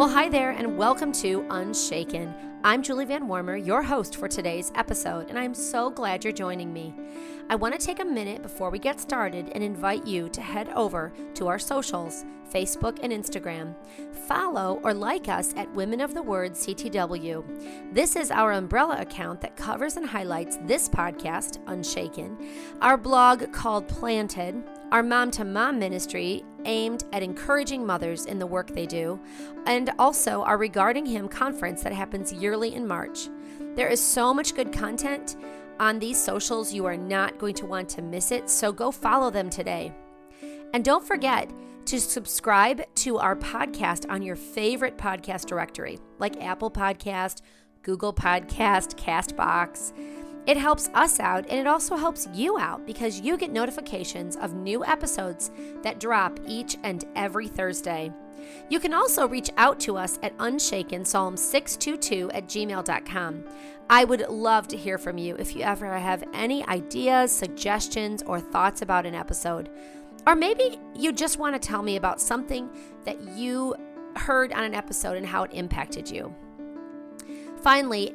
Well, 0.00 0.08
hi 0.08 0.30
there, 0.30 0.52
and 0.52 0.78
welcome 0.78 1.12
to 1.12 1.44
Unshaken. 1.50 2.34
I'm 2.64 2.82
Julie 2.82 3.04
Van 3.04 3.28
Warmer, 3.28 3.54
your 3.54 3.82
host 3.82 4.16
for 4.16 4.28
today's 4.28 4.72
episode, 4.74 5.28
and 5.28 5.38
I'm 5.38 5.52
so 5.54 5.90
glad 5.90 6.24
you're 6.24 6.32
joining 6.32 6.72
me. 6.72 6.94
I 7.48 7.56
want 7.56 7.78
to 7.78 7.84
take 7.84 8.00
a 8.00 8.04
minute 8.04 8.42
before 8.42 8.70
we 8.70 8.78
get 8.78 9.00
started 9.00 9.50
and 9.54 9.64
invite 9.64 10.06
you 10.06 10.28
to 10.28 10.40
head 10.40 10.68
over 10.70 11.12
to 11.34 11.48
our 11.48 11.58
socials 11.58 12.24
Facebook 12.52 12.98
and 13.02 13.12
Instagram. 13.12 13.74
Follow 14.26 14.80
or 14.82 14.92
like 14.92 15.28
us 15.28 15.54
at 15.56 15.72
Women 15.72 16.00
of 16.00 16.14
the 16.14 16.22
Word 16.22 16.52
CTW. 16.52 17.44
This 17.92 18.16
is 18.16 18.30
our 18.30 18.52
umbrella 18.52 18.96
account 19.00 19.40
that 19.40 19.56
covers 19.56 19.96
and 19.96 20.06
highlights 20.06 20.58
this 20.64 20.88
podcast, 20.88 21.58
Unshaken, 21.68 22.36
our 22.80 22.96
blog 22.96 23.52
called 23.52 23.88
Planted, 23.88 24.64
our 24.90 25.02
mom 25.02 25.30
to 25.32 25.44
mom 25.44 25.78
ministry 25.78 26.44
aimed 26.64 27.04
at 27.12 27.22
encouraging 27.22 27.86
mothers 27.86 28.26
in 28.26 28.38
the 28.38 28.46
work 28.46 28.68
they 28.68 28.86
do, 28.86 29.20
and 29.66 29.90
also 29.98 30.42
our 30.42 30.58
Regarding 30.58 31.06
Him 31.06 31.28
conference 31.28 31.82
that 31.82 31.92
happens 31.92 32.32
yearly 32.32 32.74
in 32.74 32.86
March. 32.86 33.28
There 33.76 33.88
is 33.88 34.02
so 34.02 34.34
much 34.34 34.54
good 34.54 34.72
content 34.72 35.36
on 35.80 35.98
these 35.98 36.22
socials, 36.22 36.72
you 36.74 36.84
are 36.84 36.96
not 36.96 37.38
going 37.38 37.54
to 37.54 37.66
want 37.66 37.88
to 37.88 38.02
miss 38.02 38.30
it, 38.30 38.50
so 38.50 38.70
go 38.70 38.92
follow 38.92 39.30
them 39.30 39.48
today. 39.48 39.92
And 40.74 40.84
don't 40.84 41.04
forget 41.04 41.50
to 41.86 41.98
subscribe 41.98 42.82
to 42.96 43.18
our 43.18 43.34
podcast 43.34 44.08
on 44.10 44.22
your 44.22 44.36
favorite 44.36 44.98
podcast 44.98 45.46
directory, 45.46 45.98
like 46.18 46.40
Apple 46.40 46.70
Podcast, 46.70 47.40
Google 47.82 48.12
Podcast, 48.12 48.94
Castbox. 48.96 49.92
It 50.46 50.58
helps 50.58 50.88
us 50.94 51.18
out 51.18 51.46
and 51.48 51.58
it 51.58 51.66
also 51.66 51.96
helps 51.96 52.28
you 52.34 52.58
out 52.58 52.86
because 52.86 53.20
you 53.20 53.38
get 53.38 53.50
notifications 53.50 54.36
of 54.36 54.54
new 54.54 54.84
episodes 54.84 55.50
that 55.82 55.98
drop 55.98 56.38
each 56.46 56.76
and 56.82 57.04
every 57.16 57.48
Thursday. 57.48 58.12
You 58.68 58.80
can 58.80 58.94
also 58.94 59.28
reach 59.28 59.50
out 59.56 59.80
to 59.80 59.96
us 59.96 60.18
at 60.22 60.34
unshaken 60.38 61.04
psalm 61.04 61.36
622 61.36 62.30
at 62.32 62.46
gmail.com. 62.46 63.44
I 63.88 64.04
would 64.04 64.28
love 64.28 64.68
to 64.68 64.76
hear 64.76 64.98
from 64.98 65.18
you 65.18 65.36
if 65.36 65.56
you 65.56 65.62
ever 65.62 65.98
have 65.98 66.24
any 66.32 66.64
ideas, 66.66 67.32
suggestions, 67.32 68.22
or 68.22 68.40
thoughts 68.40 68.82
about 68.82 69.06
an 69.06 69.14
episode. 69.14 69.68
Or 70.26 70.36
maybe 70.36 70.78
you 70.94 71.12
just 71.12 71.38
want 71.38 71.60
to 71.60 71.68
tell 71.68 71.82
me 71.82 71.96
about 71.96 72.20
something 72.20 72.70
that 73.04 73.20
you 73.36 73.74
heard 74.16 74.52
on 74.52 74.64
an 74.64 74.74
episode 74.74 75.16
and 75.16 75.26
how 75.26 75.44
it 75.44 75.50
impacted 75.52 76.10
you. 76.10 76.34
Finally, 77.62 78.14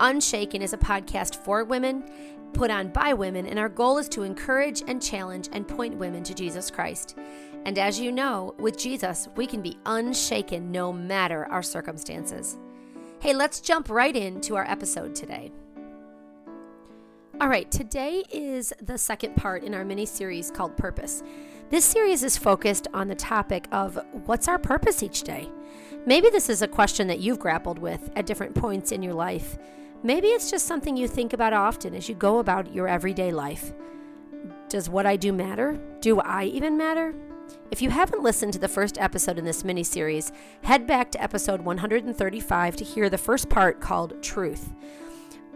Unshaken 0.00 0.60
is 0.60 0.72
a 0.72 0.78
podcast 0.78 1.36
for 1.36 1.62
women, 1.62 2.04
put 2.52 2.70
on 2.70 2.88
by 2.88 3.12
women, 3.12 3.46
and 3.46 3.58
our 3.58 3.68
goal 3.68 3.98
is 3.98 4.08
to 4.08 4.22
encourage 4.22 4.82
and 4.88 5.00
challenge 5.00 5.48
and 5.52 5.68
point 5.68 5.96
women 5.96 6.24
to 6.24 6.34
Jesus 6.34 6.70
Christ. 6.70 7.16
And 7.64 7.78
as 7.78 7.98
you 7.98 8.12
know, 8.12 8.54
with 8.58 8.76
Jesus, 8.76 9.28
we 9.36 9.46
can 9.46 9.62
be 9.62 9.78
unshaken 9.86 10.70
no 10.70 10.92
matter 10.92 11.46
our 11.46 11.62
circumstances. 11.62 12.58
Hey, 13.20 13.32
let's 13.32 13.60
jump 13.60 13.88
right 13.88 14.14
into 14.14 14.54
our 14.54 14.70
episode 14.70 15.14
today. 15.14 15.50
All 17.40 17.48
right, 17.48 17.70
today 17.70 18.22
is 18.30 18.72
the 18.82 18.98
second 18.98 19.34
part 19.34 19.64
in 19.64 19.74
our 19.74 19.84
mini 19.84 20.06
series 20.06 20.50
called 20.50 20.76
Purpose. 20.76 21.22
This 21.70 21.84
series 21.84 22.22
is 22.22 22.36
focused 22.36 22.86
on 22.92 23.08
the 23.08 23.14
topic 23.14 23.66
of 23.72 23.98
what's 24.26 24.46
our 24.46 24.58
purpose 24.58 25.02
each 25.02 25.22
day? 25.22 25.48
Maybe 26.06 26.28
this 26.30 26.50
is 26.50 26.60
a 26.60 26.68
question 26.68 27.08
that 27.08 27.20
you've 27.20 27.38
grappled 27.38 27.78
with 27.78 28.10
at 28.14 28.26
different 28.26 28.54
points 28.54 28.92
in 28.92 29.02
your 29.02 29.14
life. 29.14 29.56
Maybe 30.02 30.28
it's 30.28 30.50
just 30.50 30.66
something 30.66 30.96
you 30.96 31.08
think 31.08 31.32
about 31.32 31.54
often 31.54 31.94
as 31.94 32.08
you 32.08 32.14
go 32.14 32.38
about 32.38 32.74
your 32.74 32.86
everyday 32.86 33.32
life. 33.32 33.72
Does 34.68 34.90
what 34.90 35.06
I 35.06 35.16
do 35.16 35.32
matter? 35.32 35.80
Do 36.00 36.20
I 36.20 36.44
even 36.44 36.76
matter? 36.76 37.14
If 37.70 37.82
you 37.82 37.90
haven't 37.90 38.22
listened 38.22 38.52
to 38.52 38.58
the 38.58 38.68
first 38.68 38.98
episode 38.98 39.38
in 39.38 39.44
this 39.44 39.64
mini 39.64 39.82
series, 39.82 40.32
head 40.62 40.86
back 40.86 41.10
to 41.12 41.22
episode 41.22 41.62
135 41.62 42.76
to 42.76 42.84
hear 42.84 43.10
the 43.10 43.18
first 43.18 43.48
part 43.48 43.80
called 43.80 44.22
Truth. 44.22 44.72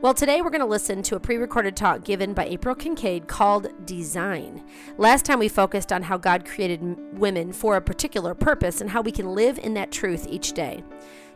Well, 0.00 0.14
today 0.14 0.42
we're 0.42 0.50
going 0.50 0.60
to 0.60 0.66
listen 0.66 1.02
to 1.02 1.16
a 1.16 1.20
pre 1.20 1.38
recorded 1.38 1.76
talk 1.76 2.04
given 2.04 2.32
by 2.32 2.44
April 2.46 2.74
Kincaid 2.74 3.26
called 3.26 3.68
Design. 3.84 4.64
Last 4.96 5.24
time 5.24 5.40
we 5.40 5.48
focused 5.48 5.92
on 5.92 6.02
how 6.02 6.16
God 6.16 6.44
created 6.44 7.18
women 7.18 7.52
for 7.52 7.76
a 7.76 7.80
particular 7.80 8.32
purpose 8.34 8.80
and 8.80 8.90
how 8.90 9.00
we 9.00 9.10
can 9.10 9.34
live 9.34 9.58
in 9.58 9.74
that 9.74 9.90
truth 9.90 10.26
each 10.28 10.52
day. 10.52 10.84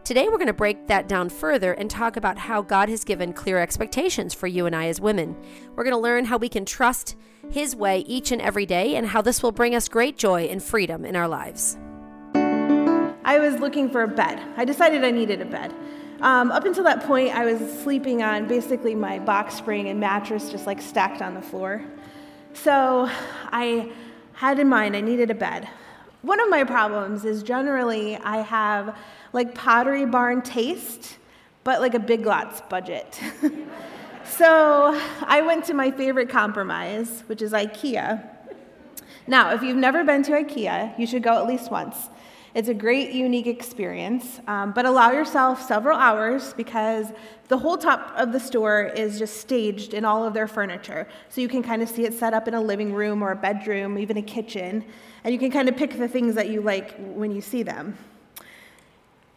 Today, 0.04 0.26
we're 0.28 0.36
going 0.36 0.48
to 0.48 0.52
break 0.52 0.88
that 0.88 1.06
down 1.06 1.28
further 1.28 1.74
and 1.74 1.88
talk 1.88 2.16
about 2.16 2.36
how 2.36 2.60
God 2.60 2.88
has 2.88 3.04
given 3.04 3.32
clear 3.32 3.58
expectations 3.58 4.34
for 4.34 4.48
you 4.48 4.66
and 4.66 4.74
I 4.74 4.88
as 4.88 5.00
women. 5.00 5.36
We're 5.76 5.84
going 5.84 5.94
to 5.94 6.00
learn 6.00 6.24
how 6.24 6.38
we 6.38 6.48
can 6.48 6.64
trust 6.64 7.14
His 7.52 7.76
way 7.76 8.00
each 8.00 8.32
and 8.32 8.42
every 8.42 8.66
day 8.66 8.96
and 8.96 9.06
how 9.06 9.22
this 9.22 9.44
will 9.44 9.52
bring 9.52 9.76
us 9.76 9.88
great 9.88 10.18
joy 10.18 10.46
and 10.46 10.60
freedom 10.60 11.04
in 11.04 11.14
our 11.14 11.28
lives. 11.28 11.78
I 12.34 13.38
was 13.38 13.60
looking 13.60 13.88
for 13.88 14.02
a 14.02 14.08
bed. 14.08 14.42
I 14.56 14.64
decided 14.64 15.04
I 15.04 15.12
needed 15.12 15.40
a 15.40 15.44
bed. 15.44 15.72
Um, 16.20 16.50
up 16.50 16.64
until 16.64 16.82
that 16.82 17.04
point, 17.04 17.32
I 17.32 17.44
was 17.44 17.60
sleeping 17.84 18.24
on 18.24 18.48
basically 18.48 18.96
my 18.96 19.20
box 19.20 19.54
spring 19.54 19.88
and 19.88 20.00
mattress 20.00 20.50
just 20.50 20.66
like 20.66 20.82
stacked 20.82 21.22
on 21.22 21.34
the 21.34 21.42
floor. 21.42 21.80
So 22.54 23.08
I 23.52 23.92
had 24.32 24.58
in 24.58 24.68
mind 24.68 24.96
I 24.96 25.00
needed 25.00 25.30
a 25.30 25.34
bed. 25.34 25.68
One 26.22 26.38
of 26.38 26.48
my 26.48 26.62
problems 26.62 27.24
is 27.24 27.42
generally 27.42 28.16
I 28.16 28.38
have 28.42 28.96
like 29.32 29.56
Pottery 29.56 30.06
Barn 30.06 30.40
taste, 30.40 31.18
but 31.64 31.80
like 31.80 31.94
a 31.94 31.98
Big 31.98 32.24
Lots 32.24 32.60
budget. 32.62 33.20
so 34.24 35.00
I 35.22 35.42
went 35.42 35.64
to 35.64 35.74
my 35.74 35.90
favorite 35.90 36.28
compromise, 36.28 37.24
which 37.26 37.42
is 37.42 37.52
IKEA. 37.52 38.24
Now, 39.26 39.52
if 39.52 39.62
you've 39.62 39.76
never 39.76 40.04
been 40.04 40.22
to 40.24 40.32
IKEA, 40.32 40.96
you 40.96 41.08
should 41.08 41.24
go 41.24 41.38
at 41.38 41.46
least 41.46 41.72
once. 41.72 42.08
It's 42.54 42.68
a 42.68 42.74
great, 42.74 43.12
unique 43.12 43.46
experience, 43.46 44.40
um, 44.46 44.72
but 44.72 44.84
allow 44.84 45.10
yourself 45.10 45.66
several 45.66 45.96
hours 45.96 46.52
because 46.52 47.06
the 47.48 47.56
whole 47.56 47.78
top 47.78 48.12
of 48.16 48.30
the 48.30 48.40
store 48.40 48.92
is 48.94 49.18
just 49.18 49.38
staged 49.38 49.94
in 49.94 50.04
all 50.04 50.22
of 50.24 50.34
their 50.34 50.46
furniture. 50.46 51.08
So 51.30 51.40
you 51.40 51.48
can 51.48 51.62
kind 51.62 51.80
of 51.80 51.88
see 51.88 52.04
it 52.04 52.12
set 52.12 52.34
up 52.34 52.48
in 52.48 52.54
a 52.54 52.60
living 52.60 52.92
room 52.92 53.22
or 53.22 53.32
a 53.32 53.36
bedroom, 53.36 53.98
even 53.98 54.18
a 54.18 54.22
kitchen, 54.22 54.84
and 55.24 55.32
you 55.32 55.38
can 55.38 55.50
kind 55.50 55.68
of 55.68 55.76
pick 55.76 55.96
the 55.96 56.08
things 56.08 56.34
that 56.34 56.50
you 56.50 56.60
like 56.60 56.94
when 56.98 57.30
you 57.30 57.40
see 57.40 57.62
them. 57.62 57.96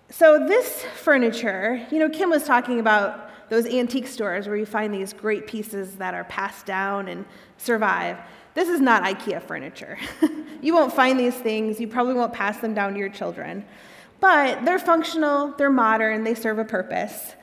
So, 0.09 0.47
this 0.47 0.83
furniture, 0.95 1.85
you 1.91 1.99
know, 1.99 2.09
Kim 2.09 2.29
was 2.29 2.43
talking 2.43 2.79
about 2.79 3.49
those 3.49 3.65
antique 3.65 4.07
stores 4.07 4.47
where 4.47 4.57
you 4.57 4.65
find 4.65 4.93
these 4.93 5.13
great 5.13 5.47
pieces 5.47 5.95
that 5.95 6.13
are 6.13 6.23
passed 6.25 6.65
down 6.65 7.07
and 7.07 7.25
survive. 7.57 8.17
This 8.55 8.69
is 8.69 8.79
not 8.79 9.03
IKEA 9.03 9.43
furniture. 9.43 9.97
you 10.61 10.73
won't 10.73 10.93
find 10.93 11.19
these 11.19 11.35
things, 11.35 11.79
you 11.79 11.89
probably 11.89 12.13
won't 12.13 12.33
pass 12.33 12.57
them 12.57 12.73
down 12.73 12.93
to 12.93 12.99
your 12.99 13.09
children. 13.09 13.65
But 14.21 14.63
they're 14.63 14.79
functional, 14.79 15.53
they're 15.57 15.69
modern, 15.69 16.23
they 16.23 16.35
serve 16.35 16.57
a 16.57 16.63
purpose. 16.63 17.35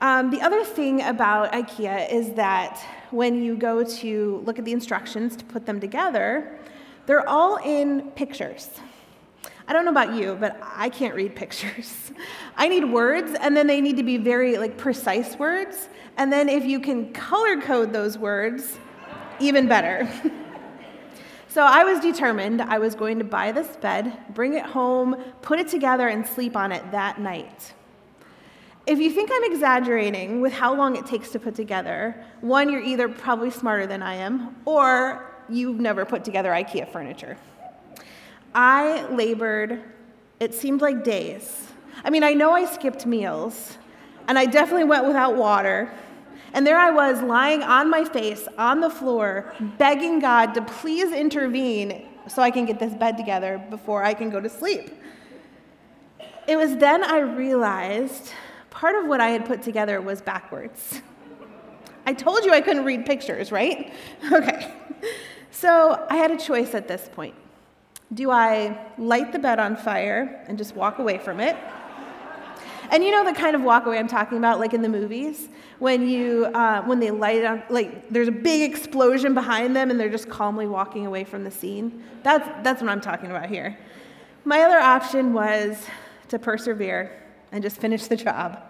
Um, 0.00 0.30
the 0.30 0.40
other 0.40 0.64
thing 0.64 1.02
about 1.02 1.52
IKEA 1.52 2.10
is 2.10 2.32
that 2.34 2.80
when 3.10 3.42
you 3.42 3.56
go 3.56 3.82
to 3.82 4.42
look 4.46 4.60
at 4.60 4.64
the 4.64 4.72
instructions 4.72 5.36
to 5.36 5.44
put 5.44 5.66
them 5.66 5.80
together, 5.80 6.56
they're 7.06 7.28
all 7.28 7.56
in 7.56 8.12
pictures. 8.12 8.70
I 9.66 9.72
don't 9.72 9.84
know 9.84 9.90
about 9.90 10.14
you, 10.14 10.36
but 10.38 10.56
I 10.62 10.88
can't 10.88 11.16
read 11.16 11.34
pictures. 11.34 12.12
I 12.56 12.68
need 12.68 12.84
words, 12.84 13.36
and 13.40 13.56
then 13.56 13.66
they 13.66 13.80
need 13.80 13.96
to 13.96 14.04
be 14.04 14.18
very 14.18 14.56
like 14.56 14.78
precise 14.78 15.36
words. 15.36 15.88
And 16.16 16.32
then 16.32 16.48
if 16.48 16.64
you 16.64 16.78
can 16.78 17.12
color 17.12 17.60
code 17.60 17.92
those 17.92 18.16
words, 18.16 18.78
even 19.40 19.66
better. 19.66 20.08
so 21.50 21.62
I 21.62 21.82
was 21.82 21.98
determined 21.98 22.62
I 22.62 22.78
was 22.78 22.94
going 22.94 23.18
to 23.18 23.24
buy 23.24 23.50
this 23.50 23.76
bed, 23.76 24.16
bring 24.34 24.54
it 24.54 24.64
home, 24.64 25.16
put 25.42 25.58
it 25.58 25.66
together, 25.66 26.06
and 26.06 26.24
sleep 26.24 26.56
on 26.56 26.70
it 26.70 26.92
that 26.92 27.20
night. 27.20 27.74
If 28.86 29.00
you 29.00 29.10
think 29.10 29.30
I'm 29.32 29.52
exaggerating 29.52 30.40
with 30.40 30.52
how 30.52 30.74
long 30.74 30.96
it 30.96 31.06
takes 31.06 31.30
to 31.30 31.40
put 31.40 31.56
together, 31.56 32.24
one, 32.40 32.70
you're 32.70 32.80
either 32.80 33.08
probably 33.08 33.50
smarter 33.50 33.86
than 33.86 34.00
I 34.00 34.14
am, 34.14 34.56
or 34.64 35.26
you've 35.48 35.80
never 35.80 36.04
put 36.04 36.24
together 36.24 36.50
IKEA 36.50 36.90
furniture. 36.90 37.36
I 38.54 39.02
labored, 39.08 39.82
it 40.38 40.54
seemed 40.54 40.80
like 40.80 41.02
days. 41.02 41.66
I 42.04 42.10
mean, 42.10 42.22
I 42.22 42.32
know 42.32 42.52
I 42.52 42.64
skipped 42.64 43.06
meals, 43.06 43.76
and 44.28 44.38
I 44.38 44.46
definitely 44.46 44.84
went 44.84 45.04
without 45.04 45.34
water. 45.34 45.92
And 46.52 46.66
there 46.66 46.78
I 46.78 46.90
was 46.90 47.22
lying 47.22 47.62
on 47.62 47.90
my 47.90 48.04
face 48.04 48.48
on 48.58 48.80
the 48.80 48.90
floor, 48.90 49.52
begging 49.78 50.18
God 50.18 50.54
to 50.54 50.62
please 50.62 51.12
intervene 51.12 52.06
so 52.26 52.42
I 52.42 52.50
can 52.50 52.66
get 52.66 52.78
this 52.78 52.94
bed 52.94 53.16
together 53.16 53.64
before 53.70 54.04
I 54.04 54.14
can 54.14 54.30
go 54.30 54.40
to 54.40 54.48
sleep. 54.48 54.90
It 56.46 56.56
was 56.56 56.76
then 56.76 57.04
I 57.04 57.18
realized 57.18 58.32
part 58.70 58.96
of 58.96 59.06
what 59.06 59.20
I 59.20 59.28
had 59.28 59.46
put 59.46 59.62
together 59.62 60.00
was 60.00 60.20
backwards. 60.20 61.00
I 62.06 62.14
told 62.14 62.44
you 62.44 62.52
I 62.52 62.60
couldn't 62.60 62.84
read 62.84 63.06
pictures, 63.06 63.52
right? 63.52 63.92
Okay. 64.32 64.74
So 65.52 66.06
I 66.08 66.16
had 66.16 66.30
a 66.30 66.36
choice 66.38 66.74
at 66.74 66.88
this 66.88 67.10
point. 67.12 67.34
Do 68.14 68.30
I 68.30 68.78
light 68.98 69.32
the 69.32 69.38
bed 69.38 69.58
on 69.58 69.76
fire 69.76 70.44
and 70.48 70.56
just 70.56 70.74
walk 70.74 70.98
away 70.98 71.18
from 71.18 71.38
it? 71.40 71.56
And 72.90 73.04
you 73.04 73.12
know 73.12 73.24
the 73.24 73.32
kind 73.32 73.54
of 73.54 73.62
walk 73.62 73.86
away 73.86 73.98
I'm 73.98 74.08
talking 74.08 74.36
about, 74.36 74.58
like 74.58 74.74
in 74.74 74.82
the 74.82 74.88
movies, 74.88 75.48
when 75.78 76.08
you 76.08 76.46
uh, 76.46 76.82
when 76.82 76.98
they 76.98 77.12
light 77.12 77.44
on, 77.44 77.62
like 77.70 78.10
there's 78.10 78.28
a 78.28 78.32
big 78.32 78.68
explosion 78.68 79.32
behind 79.32 79.76
them, 79.76 79.90
and 79.90 79.98
they're 79.98 80.10
just 80.10 80.28
calmly 80.28 80.66
walking 80.66 81.06
away 81.06 81.22
from 81.22 81.44
the 81.44 81.50
scene. 81.50 82.02
That's 82.24 82.48
that's 82.64 82.82
what 82.82 82.90
I'm 82.90 83.00
talking 83.00 83.30
about 83.30 83.48
here. 83.48 83.78
My 84.44 84.62
other 84.62 84.78
option 84.78 85.32
was 85.32 85.86
to 86.28 86.38
persevere 86.38 87.16
and 87.52 87.62
just 87.62 87.78
finish 87.78 88.06
the 88.06 88.16
job. 88.16 88.60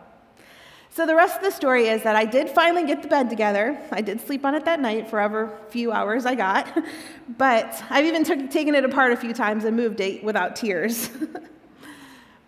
So 0.93 1.06
the 1.06 1.14
rest 1.14 1.37
of 1.37 1.43
the 1.43 1.52
story 1.52 1.87
is 1.87 2.02
that 2.02 2.16
I 2.16 2.25
did 2.25 2.50
finally 2.50 2.84
get 2.84 3.00
the 3.00 3.08
bed 3.08 3.31
together. 3.31 3.81
I 3.93 4.00
did 4.00 4.20
sleep 4.20 4.44
on 4.44 4.55
it 4.56 4.64
that 4.64 4.81
night 4.81 5.08
for 5.08 5.20
however 5.20 5.56
few 5.70 5.93
hours 5.93 6.26
I 6.26 6.34
got, 6.34 6.66
but 7.38 7.82
I've 7.88 8.05
even 8.05 8.25
took, 8.25 8.50
taken 8.50 8.75
it 8.75 8.84
apart 8.84 9.12
a 9.12 9.16
few 9.16 9.32
times 9.32 9.64
and 9.64 9.76
moved 9.76 10.00
it 10.00 10.25
without 10.25 10.56
tears. 10.56 11.08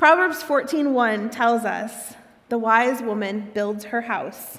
Proverbs 0.03 0.43
14:1 0.43 1.31
tells 1.31 1.65
us, 1.65 2.17
"The 2.49 2.59
wise 2.59 3.01
woman 3.01 3.53
builds 3.55 3.85
her 3.85 4.01
house, 4.01 4.59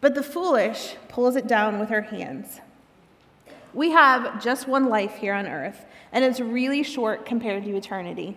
but 0.00 0.14
the 0.14 0.22
foolish 0.22 0.94
pulls 1.08 1.34
it 1.34 1.48
down 1.48 1.80
with 1.80 1.88
her 1.88 2.02
hands." 2.02 2.60
We 3.72 3.90
have 3.90 4.40
just 4.40 4.68
one 4.68 4.88
life 4.88 5.16
here 5.16 5.34
on 5.34 5.48
earth, 5.48 5.84
and 6.12 6.24
it's 6.24 6.38
really 6.38 6.84
short 6.84 7.26
compared 7.26 7.64
to 7.64 7.74
eternity. 7.74 8.36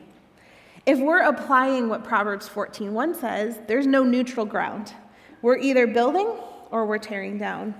If 0.87 0.97
we're 0.97 1.21
applying 1.21 1.89
what 1.89 2.03
Proverbs 2.03 2.49
14:1 2.49 3.13
says, 3.13 3.59
there's 3.67 3.85
no 3.85 4.01
neutral 4.01 4.47
ground. 4.47 4.93
We're 5.43 5.57
either 5.57 5.85
building 5.85 6.27
or 6.71 6.87
we're 6.87 6.97
tearing 6.97 7.37
down. 7.37 7.75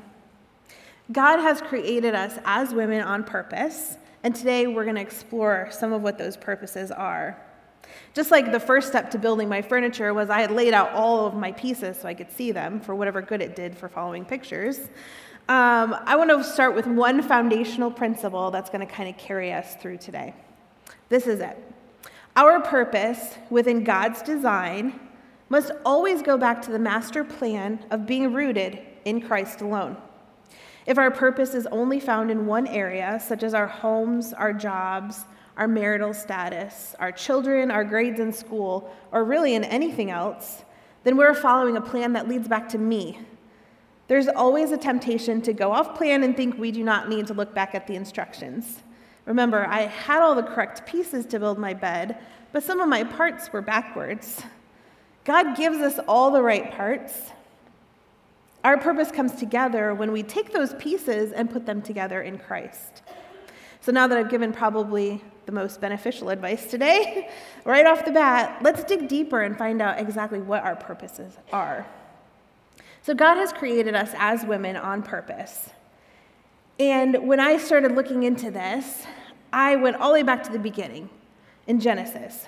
God 1.11 1.39
has 1.39 1.61
created 1.61 2.13
us 2.13 2.37
as 2.45 2.75
women 2.75 3.01
on 3.01 3.23
purpose, 3.23 3.97
and 4.23 4.35
today 4.35 4.67
we're 4.67 4.83
going 4.83 4.97
to 4.97 5.01
explore 5.01 5.69
some 5.71 5.93
of 5.93 6.03
what 6.03 6.19
those 6.19 6.37
purposes 6.37 6.91
are. 6.91 7.37
Just 8.13 8.31
like 8.31 8.51
the 8.51 8.59
first 8.59 8.87
step 8.87 9.11
to 9.11 9.17
building 9.17 9.49
my 9.49 9.61
furniture 9.61 10.13
was 10.13 10.29
I 10.29 10.41
had 10.41 10.51
laid 10.51 10.73
out 10.73 10.91
all 10.91 11.25
of 11.25 11.33
my 11.33 11.51
pieces 11.51 11.99
so 11.99 12.07
I 12.07 12.13
could 12.13 12.31
see 12.31 12.51
them 12.51 12.79
for 12.79 12.95
whatever 12.95 13.21
good 13.21 13.41
it 13.41 13.55
did 13.55 13.77
for 13.77 13.89
following 13.89 14.25
pictures. 14.25 14.79
Um, 15.49 15.95
I 16.05 16.15
want 16.15 16.29
to 16.29 16.43
start 16.43 16.75
with 16.75 16.87
one 16.87 17.21
foundational 17.21 17.89
principle 17.89 18.51
that's 18.51 18.69
going 18.69 18.85
to 18.85 18.93
kind 18.93 19.09
of 19.09 19.17
carry 19.17 19.53
us 19.53 19.75
through 19.75 19.97
today. 19.97 20.33
This 21.09 21.27
is 21.27 21.39
it 21.39 21.57
our 22.37 22.61
purpose 22.61 23.35
within 23.49 23.83
God's 23.83 24.21
design 24.21 24.99
must 25.49 25.71
always 25.83 26.21
go 26.21 26.37
back 26.37 26.61
to 26.61 26.71
the 26.71 26.77
master 26.77 27.23
plan 27.23 27.83
of 27.89 28.05
being 28.05 28.31
rooted 28.31 28.79
in 29.05 29.21
Christ 29.21 29.61
alone. 29.61 29.97
If 30.85 30.99
our 30.99 31.09
purpose 31.09 31.55
is 31.55 31.65
only 31.67 31.99
found 31.99 32.29
in 32.29 32.45
one 32.45 32.67
area, 32.67 33.19
such 33.25 33.41
as 33.41 33.55
our 33.55 33.65
homes, 33.65 34.33
our 34.33 34.53
jobs, 34.53 35.25
our 35.57 35.67
marital 35.67 36.13
status, 36.13 36.95
our 36.99 37.11
children, 37.11 37.71
our 37.71 37.83
grades 37.83 38.19
in 38.19 38.31
school, 38.31 38.93
or 39.11 39.23
really 39.23 39.55
in 39.55 39.63
anything 39.63 40.11
else, 40.11 40.63
then 41.03 41.17
we're 41.17 41.33
following 41.33 41.75
a 41.75 41.81
plan 41.81 42.13
that 42.13 42.29
leads 42.29 42.47
back 42.47 42.69
to 42.69 42.77
me. 42.77 43.19
There's 44.07 44.27
always 44.27 44.71
a 44.71 44.77
temptation 44.77 45.41
to 45.41 45.53
go 45.53 45.71
off 45.71 45.97
plan 45.97 46.23
and 46.23 46.37
think 46.37 46.57
we 46.57 46.71
do 46.71 46.83
not 46.83 47.09
need 47.09 47.27
to 47.27 47.33
look 47.33 47.53
back 47.53 47.75
at 47.75 47.87
the 47.87 47.95
instructions. 47.95 48.83
Remember, 49.25 49.65
I 49.65 49.81
had 49.81 50.21
all 50.21 50.35
the 50.35 50.43
correct 50.43 50.85
pieces 50.85 51.25
to 51.27 51.39
build 51.39 51.57
my 51.57 51.73
bed, 51.73 52.17
but 52.53 52.63
some 52.63 52.79
of 52.79 52.87
my 52.87 53.03
parts 53.03 53.51
were 53.51 53.61
backwards. 53.61 54.43
God 55.25 55.57
gives 55.57 55.79
us 55.79 55.99
all 56.07 56.31
the 56.31 56.41
right 56.41 56.71
parts. 56.71 57.31
Our 58.63 58.77
purpose 58.77 59.11
comes 59.11 59.33
together 59.33 59.93
when 59.93 60.11
we 60.11 60.23
take 60.23 60.53
those 60.53 60.73
pieces 60.75 61.33
and 61.33 61.49
put 61.49 61.65
them 61.65 61.81
together 61.81 62.21
in 62.21 62.37
Christ. 62.37 63.01
So 63.81 63.91
now 63.91 64.07
that 64.07 64.17
I've 64.17 64.29
given 64.29 64.53
probably 64.53 65.21
the 65.47 65.51
most 65.51 65.81
beneficial 65.81 66.29
advice 66.29 66.69
today, 66.69 67.29
right 67.65 67.87
off 67.87 68.05
the 68.05 68.11
bat, 68.11 68.59
let's 68.61 68.83
dig 68.83 69.07
deeper 69.07 69.41
and 69.41 69.57
find 69.57 69.81
out 69.81 69.99
exactly 69.99 70.39
what 70.39 70.63
our 70.63 70.75
purposes 70.75 71.37
are. 71.51 71.87
So, 73.01 73.15
God 73.15 73.35
has 73.35 73.51
created 73.51 73.95
us 73.95 74.11
as 74.17 74.45
women 74.45 74.75
on 74.75 75.01
purpose. 75.01 75.71
And 76.79 77.27
when 77.27 77.39
I 77.39 77.57
started 77.57 77.93
looking 77.93 78.23
into 78.23 78.51
this, 78.51 79.07
I 79.51 79.77
went 79.77 79.95
all 79.95 80.09
the 80.09 80.15
way 80.15 80.23
back 80.23 80.43
to 80.43 80.51
the 80.51 80.59
beginning 80.59 81.09
in 81.65 81.79
Genesis. 81.79 82.45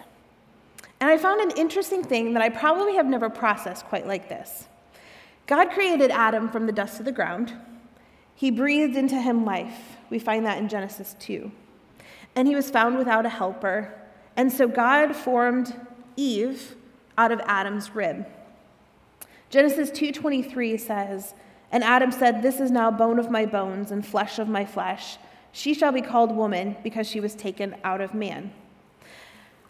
And 0.99 1.09
I 1.09 1.17
found 1.17 1.39
an 1.41 1.57
interesting 1.57 2.03
thing 2.03 2.33
that 2.33 2.43
I 2.43 2.49
probably 2.49 2.95
have 2.95 3.07
never 3.07 3.29
processed 3.29 3.85
quite 3.85 4.05
like 4.05 4.27
this. 4.27 4.67
God 5.47 5.71
created 5.71 6.11
Adam 6.11 6.49
from 6.49 6.65
the 6.65 6.71
dust 6.71 6.99
of 6.99 7.05
the 7.05 7.11
ground. 7.11 7.53
He 8.35 8.51
breathed 8.51 8.95
into 8.95 9.15
him 9.15 9.45
life. 9.45 9.97
We 10.09 10.19
find 10.19 10.45
that 10.45 10.57
in 10.57 10.69
Genesis 10.69 11.15
2. 11.19 11.51
And 12.35 12.47
he 12.47 12.55
was 12.55 12.69
found 12.69 12.97
without 12.97 13.25
a 13.25 13.29
helper. 13.29 13.93
And 14.35 14.51
so 14.51 14.67
God 14.67 15.15
formed 15.15 15.75
Eve 16.15 16.75
out 17.17 17.31
of 17.31 17.41
Adam's 17.45 17.93
rib. 17.95 18.25
Genesis 19.49 19.89
2:23 19.91 20.79
says, 20.79 21.33
and 21.71 21.83
Adam 21.83 22.11
said, 22.11 22.41
This 22.41 22.59
is 22.59 22.71
now 22.71 22.91
bone 22.91 23.19
of 23.19 23.29
my 23.29 23.45
bones 23.45 23.91
and 23.91 24.05
flesh 24.05 24.39
of 24.39 24.47
my 24.47 24.65
flesh. 24.65 25.17
She 25.51 25.73
shall 25.73 25.91
be 25.91 26.01
called 26.01 26.35
woman 26.35 26.77
because 26.83 27.07
she 27.07 27.19
was 27.19 27.35
taken 27.35 27.75
out 27.83 28.01
of 28.01 28.13
man. 28.13 28.51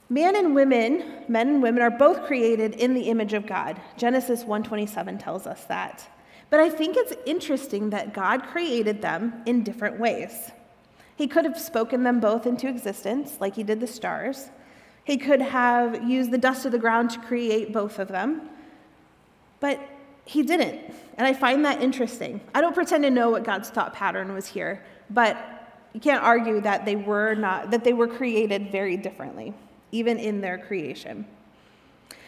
Man 0.10 0.36
and 0.36 0.56
women, 0.56 1.24
men 1.28 1.50
and 1.50 1.64
women 1.64 1.84
are 1.84 1.92
both 1.92 2.26
created 2.26 2.74
in 2.76 2.94
the 2.94 3.04
image 3.04 3.34
of 3.34 3.46
God. 3.46 3.80
Genesis 3.98 4.44
1:27 4.44 5.20
tells 5.20 5.46
us 5.46 5.66
that. 5.66 6.08
But 6.50 6.60
I 6.60 6.70
think 6.70 6.98
it's 6.98 7.14
interesting 7.26 7.92
that 7.92 8.14
God 8.14 8.44
created 8.44 9.02
them 9.02 9.44
in 9.46 9.64
different 9.64 10.00
ways. 10.00 10.52
He 11.19 11.27
could 11.27 11.44
have 11.44 11.60
spoken 11.60 12.04
them 12.04 12.21
both 12.21 12.48
into 12.48 12.69
existence 12.69 13.39
like 13.42 13.54
he 13.54 13.62
did 13.62 13.81
the 13.81 13.88
stars. 13.88 14.51
He 15.04 15.18
could 15.18 15.42
have 15.42 16.10
used 16.10 16.31
the 16.31 16.38
dust 16.38 16.66
of 16.66 16.71
the 16.71 16.80
ground 16.80 17.10
to 17.10 17.19
create 17.19 17.74
both 17.74 18.00
of 18.00 18.07
them. 18.07 18.50
But 19.60 19.81
he 20.24 20.44
didn't. 20.44 20.80
And 21.18 21.27
I 21.27 21.33
find 21.33 21.66
that 21.66 21.81
interesting. 21.81 22.39
I 22.56 22.62
don't 22.62 22.74
pretend 22.74 23.04
to 23.04 23.10
know 23.10 23.30
what 23.31 23.44
God's 23.44 23.69
thought 23.69 23.94
pattern 23.94 24.33
was 24.33 24.48
here, 24.48 24.81
but 25.10 25.36
you 25.92 26.00
can't 26.00 26.24
argue 26.24 26.62
that 26.62 26.86
they 26.86 26.95
were 26.95 27.36
not 27.36 27.69
that 27.72 27.83
they 27.83 27.92
were 27.92 28.07
created 28.07 28.72
very 28.72 28.95
differently, 28.95 29.54
even 29.92 30.19
in 30.19 30.39
their 30.39 30.57
creation. 30.57 31.25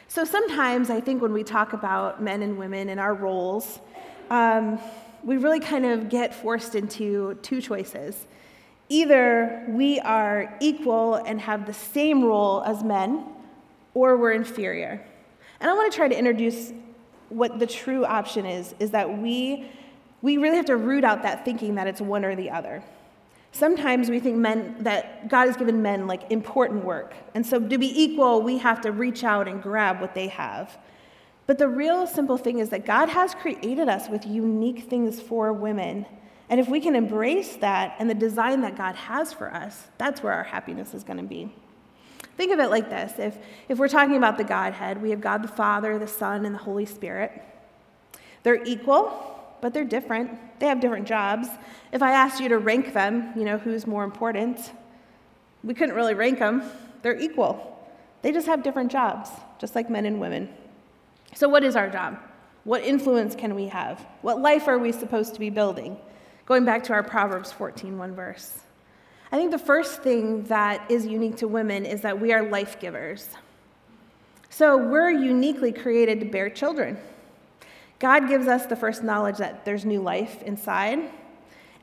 So 0.10 0.26
sometimes 0.26 0.90
I 0.90 1.00
think 1.00 1.22
when 1.22 1.32
we 1.32 1.46
talk 1.46 1.72
about 1.72 2.22
men 2.22 2.42
and 2.42 2.58
women 2.58 2.90
and 2.90 3.00
our 3.00 3.14
roles, 3.14 3.80
um, 4.30 4.82
we 5.24 5.38
really 5.38 5.62
kind 5.62 5.86
of 5.86 6.10
get 6.10 6.36
forced 6.36 6.76
into 6.76 7.36
two 7.42 7.62
choices. 7.62 8.26
Either 8.92 9.64
we 9.70 10.02
are 10.02 10.54
equal 10.60 11.16
and 11.16 11.40
have 11.40 11.66
the 11.66 11.74
same 11.74 12.26
role 12.26 12.62
as 12.64 12.84
men, 12.84 13.24
or 13.94 14.18
we're 14.18 14.34
inferior. 14.34 15.02
And 15.62 15.70
I 15.70 15.74
want 15.74 15.90
to 15.90 15.96
try 15.96 16.10
to 16.10 16.20
introduce 16.20 16.74
what 17.30 17.58
the 17.58 17.66
true 17.68 18.04
option 18.04 18.46
is, 18.46 18.76
is 18.80 18.92
that 18.92 19.18
we, 19.18 19.72
we 20.22 20.36
really 20.36 20.58
have 20.58 20.66
to 20.66 20.76
root 20.76 21.06
out 21.06 21.24
that 21.24 21.46
thinking 21.46 21.76
that 21.76 21.88
it's 21.88 22.02
one 22.02 22.26
or 22.26 22.36
the 22.36 22.50
other. 22.50 22.84
Sometimes 23.54 24.10
we 24.10 24.20
think 24.20 24.36
men 24.36 24.76
that 24.80 25.30
God 25.30 25.48
has 25.48 25.56
given 25.56 25.82
men 25.82 26.06
like 26.06 26.30
important 26.30 26.84
work. 26.84 27.14
And 27.34 27.46
so 27.46 27.62
to 27.62 27.78
be 27.78 28.04
equal, 28.04 28.42
we 28.42 28.58
have 28.58 28.82
to 28.82 28.92
reach 28.92 29.24
out 29.24 29.48
and 29.48 29.64
grab 29.64 30.02
what 30.02 30.16
they 30.16 30.28
have. 30.28 30.78
But 31.48 31.60
the 31.60 31.70
real 31.70 32.06
simple 32.08 32.38
thing 32.38 32.60
is 32.60 32.72
that 32.72 32.86
God 32.86 33.08
has 33.08 33.36
created 33.36 33.88
us 33.88 34.10
with 34.10 34.26
unique 34.26 34.90
things 34.90 35.22
for 35.22 35.54
women. 35.54 36.06
And 36.52 36.60
if 36.60 36.68
we 36.68 36.82
can 36.82 36.96
embrace 36.96 37.56
that 37.56 37.96
and 37.98 38.10
the 38.10 38.14
design 38.14 38.60
that 38.62 38.76
God 38.76 38.96
has 38.96 39.32
for 39.32 39.52
us, 39.54 39.88
that's 39.98 40.22
where 40.22 40.34
our 40.34 40.44
happiness 40.44 40.94
is 40.94 41.02
going 41.02 41.18
to 41.18 41.24
be. 41.24 41.50
Think 42.36 42.52
of 42.52 42.60
it 42.60 42.70
like 42.70 42.90
this 42.90 43.18
if, 43.20 43.38
if 43.70 43.78
we're 43.78 43.88
talking 43.88 44.18
about 44.18 44.38
the 44.38 44.44
Godhead, 44.44 45.02
we 45.02 45.12
have 45.12 45.22
God 45.22 45.44
the 45.44 45.48
Father, 45.48 45.98
the 45.98 46.08
Son, 46.08 46.46
and 46.46 46.54
the 46.54 46.60
Holy 46.60 46.86
Spirit. 46.86 47.42
They're 48.44 48.62
equal, 48.66 49.40
but 49.62 49.74
they're 49.74 49.86
different. 49.86 50.60
They 50.60 50.66
have 50.66 50.82
different 50.82 51.08
jobs. 51.08 51.48
If 51.94 52.02
I 52.02 52.12
asked 52.12 52.42
you 52.42 52.50
to 52.50 52.58
rank 52.58 52.94
them, 52.94 53.32
you 53.38 53.46
know, 53.46 53.58
who's 53.58 53.88
more 53.88 54.04
important, 54.04 54.74
we 55.64 55.74
couldn't 55.74 55.96
really 55.96 56.16
rank 56.16 56.40
them. 56.40 56.64
They're 57.02 57.20
equal. 57.20 57.80
They 58.24 58.34
just 58.34 58.48
have 58.48 58.62
different 58.62 58.92
jobs, 58.92 59.30
just 59.58 59.74
like 59.74 59.90
men 59.90 60.06
and 60.06 60.20
women. 60.20 60.50
So, 61.34 61.48
what 61.48 61.64
is 61.64 61.78
our 61.78 61.90
job? 61.90 62.20
What 62.66 62.84
influence 62.84 63.36
can 63.36 63.56
we 63.56 63.68
have? 63.68 64.06
What 64.22 64.42
life 64.42 64.68
are 64.68 64.78
we 64.78 64.92
supposed 64.92 65.34
to 65.36 65.40
be 65.40 65.50
building? 65.50 65.98
Going 66.52 66.66
back 66.66 66.84
to 66.84 66.92
our 66.92 67.02
Proverbs 67.02 67.50
14, 67.54 67.98
one 67.98 68.14
verse. 68.14 68.60
I 69.32 69.38
think 69.38 69.52
the 69.52 69.58
first 69.58 70.04
thing 70.04 70.44
that 70.48 70.92
is 70.92 71.06
unique 71.06 71.38
to 71.38 71.48
women 71.48 71.86
is 71.86 72.02
that 72.02 72.20
we 72.20 72.34
are 72.34 72.44
life 72.44 72.78
givers. 72.78 73.30
So 74.50 74.76
we're 74.76 75.12
uniquely 75.12 75.72
created 75.72 76.20
to 76.20 76.26
bear 76.26 76.50
children. 76.50 76.98
God 78.00 78.28
gives 78.28 78.50
us 78.50 78.66
the 78.66 78.76
first 78.76 79.02
knowledge 79.02 79.38
that 79.38 79.64
there's 79.64 79.86
new 79.86 80.02
life 80.02 80.44
inside, 80.44 81.00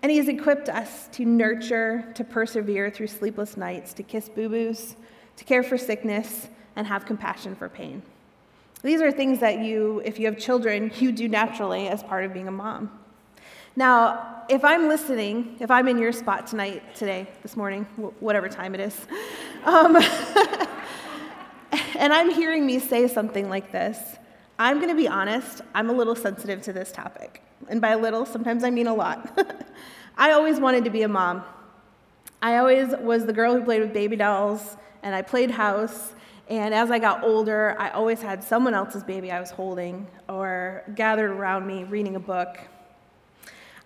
and 0.03 0.13
He 0.13 0.19
has 0.19 0.29
equipped 0.29 0.69
us 0.69 1.09
to 1.13 1.25
nurture, 1.25 2.05
to 2.15 2.23
persevere 2.23 2.91
through 2.91 3.07
sleepless 3.07 3.57
nights, 3.57 3.95
to 3.95 4.03
kiss 4.03 4.29
boo 4.29 4.51
boos, 4.51 4.97
to 5.37 5.45
care 5.47 5.63
for 5.63 5.79
sickness, 5.79 6.49
and 6.77 6.87
have 6.87 7.07
compassion 7.07 7.57
for 7.57 7.71
pain. 7.71 8.03
These 8.83 9.01
are 9.01 9.13
things 9.13 9.39
that 9.39 9.61
you, 9.61 10.03
if 10.05 10.19
you 10.19 10.27
have 10.27 10.37
children, 10.37 10.93
you 10.99 11.11
do 11.11 11.27
naturally 11.27 11.89
as 11.89 12.03
part 12.03 12.27
of 12.27 12.35
being 12.35 12.49
a 12.49 12.53
mom. 12.53 12.91
Now, 13.77 14.45
if 14.49 14.65
I'm 14.65 14.89
listening, 14.89 15.57
if 15.61 15.71
I'm 15.71 15.89
in 15.89 15.99
your 15.99 16.13
spot 16.13 16.47
tonight, 16.47 16.95
today, 16.95 17.29
this 17.43 17.57
morning, 17.57 17.85
whatever 18.21 18.49
time 18.49 18.75
it 18.75 18.81
is, 18.81 19.07
um, 19.65 19.97
and 21.99 22.13
I'm 22.13 22.31
hearing 22.31 22.67
me 22.67 22.79
say 22.79 23.09
something 23.09 23.49
like 23.49 23.73
this, 23.73 23.99
I'm 24.59 24.79
going 24.79 24.89
to 24.89 24.97
be 24.97 25.07
honest, 25.07 25.61
I'm 25.75 25.91
a 25.91 25.93
little 25.93 26.17
sensitive 26.17 26.63
to 26.63 26.73
this 26.73 26.91
topic. 26.91 27.43
And 27.69 27.81
by 27.81 27.95
little, 27.95 28.25
sometimes 28.25 28.65
I 28.65 28.71
mean 28.71 28.87
a 28.87 28.95
lot. 28.95 29.39
I 30.17 30.33
always 30.33 30.59
wanted 30.59 30.85
to 30.85 30.91
be 30.91 31.03
a 31.03 31.09
mom. 31.09 31.45
I 32.41 32.57
always 32.57 32.95
was 32.97 33.27
the 33.27 33.33
girl 33.33 33.55
who 33.55 33.65
played 33.65 33.81
with 33.81 33.93
baby 33.93 34.17
dolls, 34.17 34.77
and 35.03 35.15
I 35.15 35.23
played 35.23 35.51
house, 35.51 36.13
And 36.49 36.73
as 36.73 36.91
I 36.91 36.99
got 36.99 37.23
older, 37.23 37.77
I 37.79 37.91
always 37.91 38.23
had 38.23 38.43
someone 38.43 38.73
else's 38.73 39.05
baby 39.05 39.31
I 39.31 39.39
was 39.39 39.51
holding 39.51 40.07
or 40.29 40.83
gathered 40.95 41.31
around 41.31 41.67
me 41.67 41.85
reading 41.85 42.17
a 42.17 42.21
book. 42.21 42.59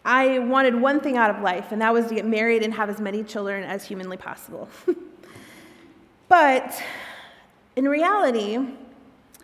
I 0.04 0.40
wanted 0.40 0.74
one 0.74 1.00
thing 1.00 1.16
out 1.16 1.30
of 1.30 1.42
life, 1.42 1.70
and 1.70 1.80
that 1.80 1.92
was 1.92 2.06
to 2.06 2.14
get 2.14 2.26
married 2.26 2.62
and 2.62 2.74
have 2.74 2.90
as 2.90 3.00
many 3.00 3.22
children 3.22 3.62
as 3.62 3.84
humanly 3.84 4.16
possible. 4.16 4.68
but 6.28 6.82
in 7.76 7.86
reality, 7.86 8.58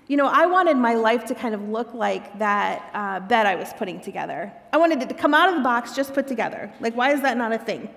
you 0.08 0.16
know, 0.16 0.26
I 0.26 0.46
wanted 0.46 0.76
my 0.76 0.94
life 0.94 1.26
to 1.26 1.34
kind 1.34 1.54
of 1.54 1.68
look 1.68 1.94
like 1.94 2.38
that 2.38 2.90
uh, 2.92 3.20
bed 3.20 3.46
I 3.46 3.54
was 3.54 3.72
putting 3.74 4.00
together. 4.00 4.52
I 4.72 4.78
wanted 4.78 5.02
it 5.02 5.08
to 5.10 5.14
come 5.14 5.32
out 5.34 5.48
of 5.50 5.56
the 5.56 5.62
box 5.62 5.94
just 5.94 6.12
put 6.12 6.26
together. 6.26 6.72
Like, 6.80 6.96
why 6.96 7.12
is 7.12 7.20
that 7.22 7.36
not 7.36 7.52
a 7.52 7.58
thing? 7.58 7.88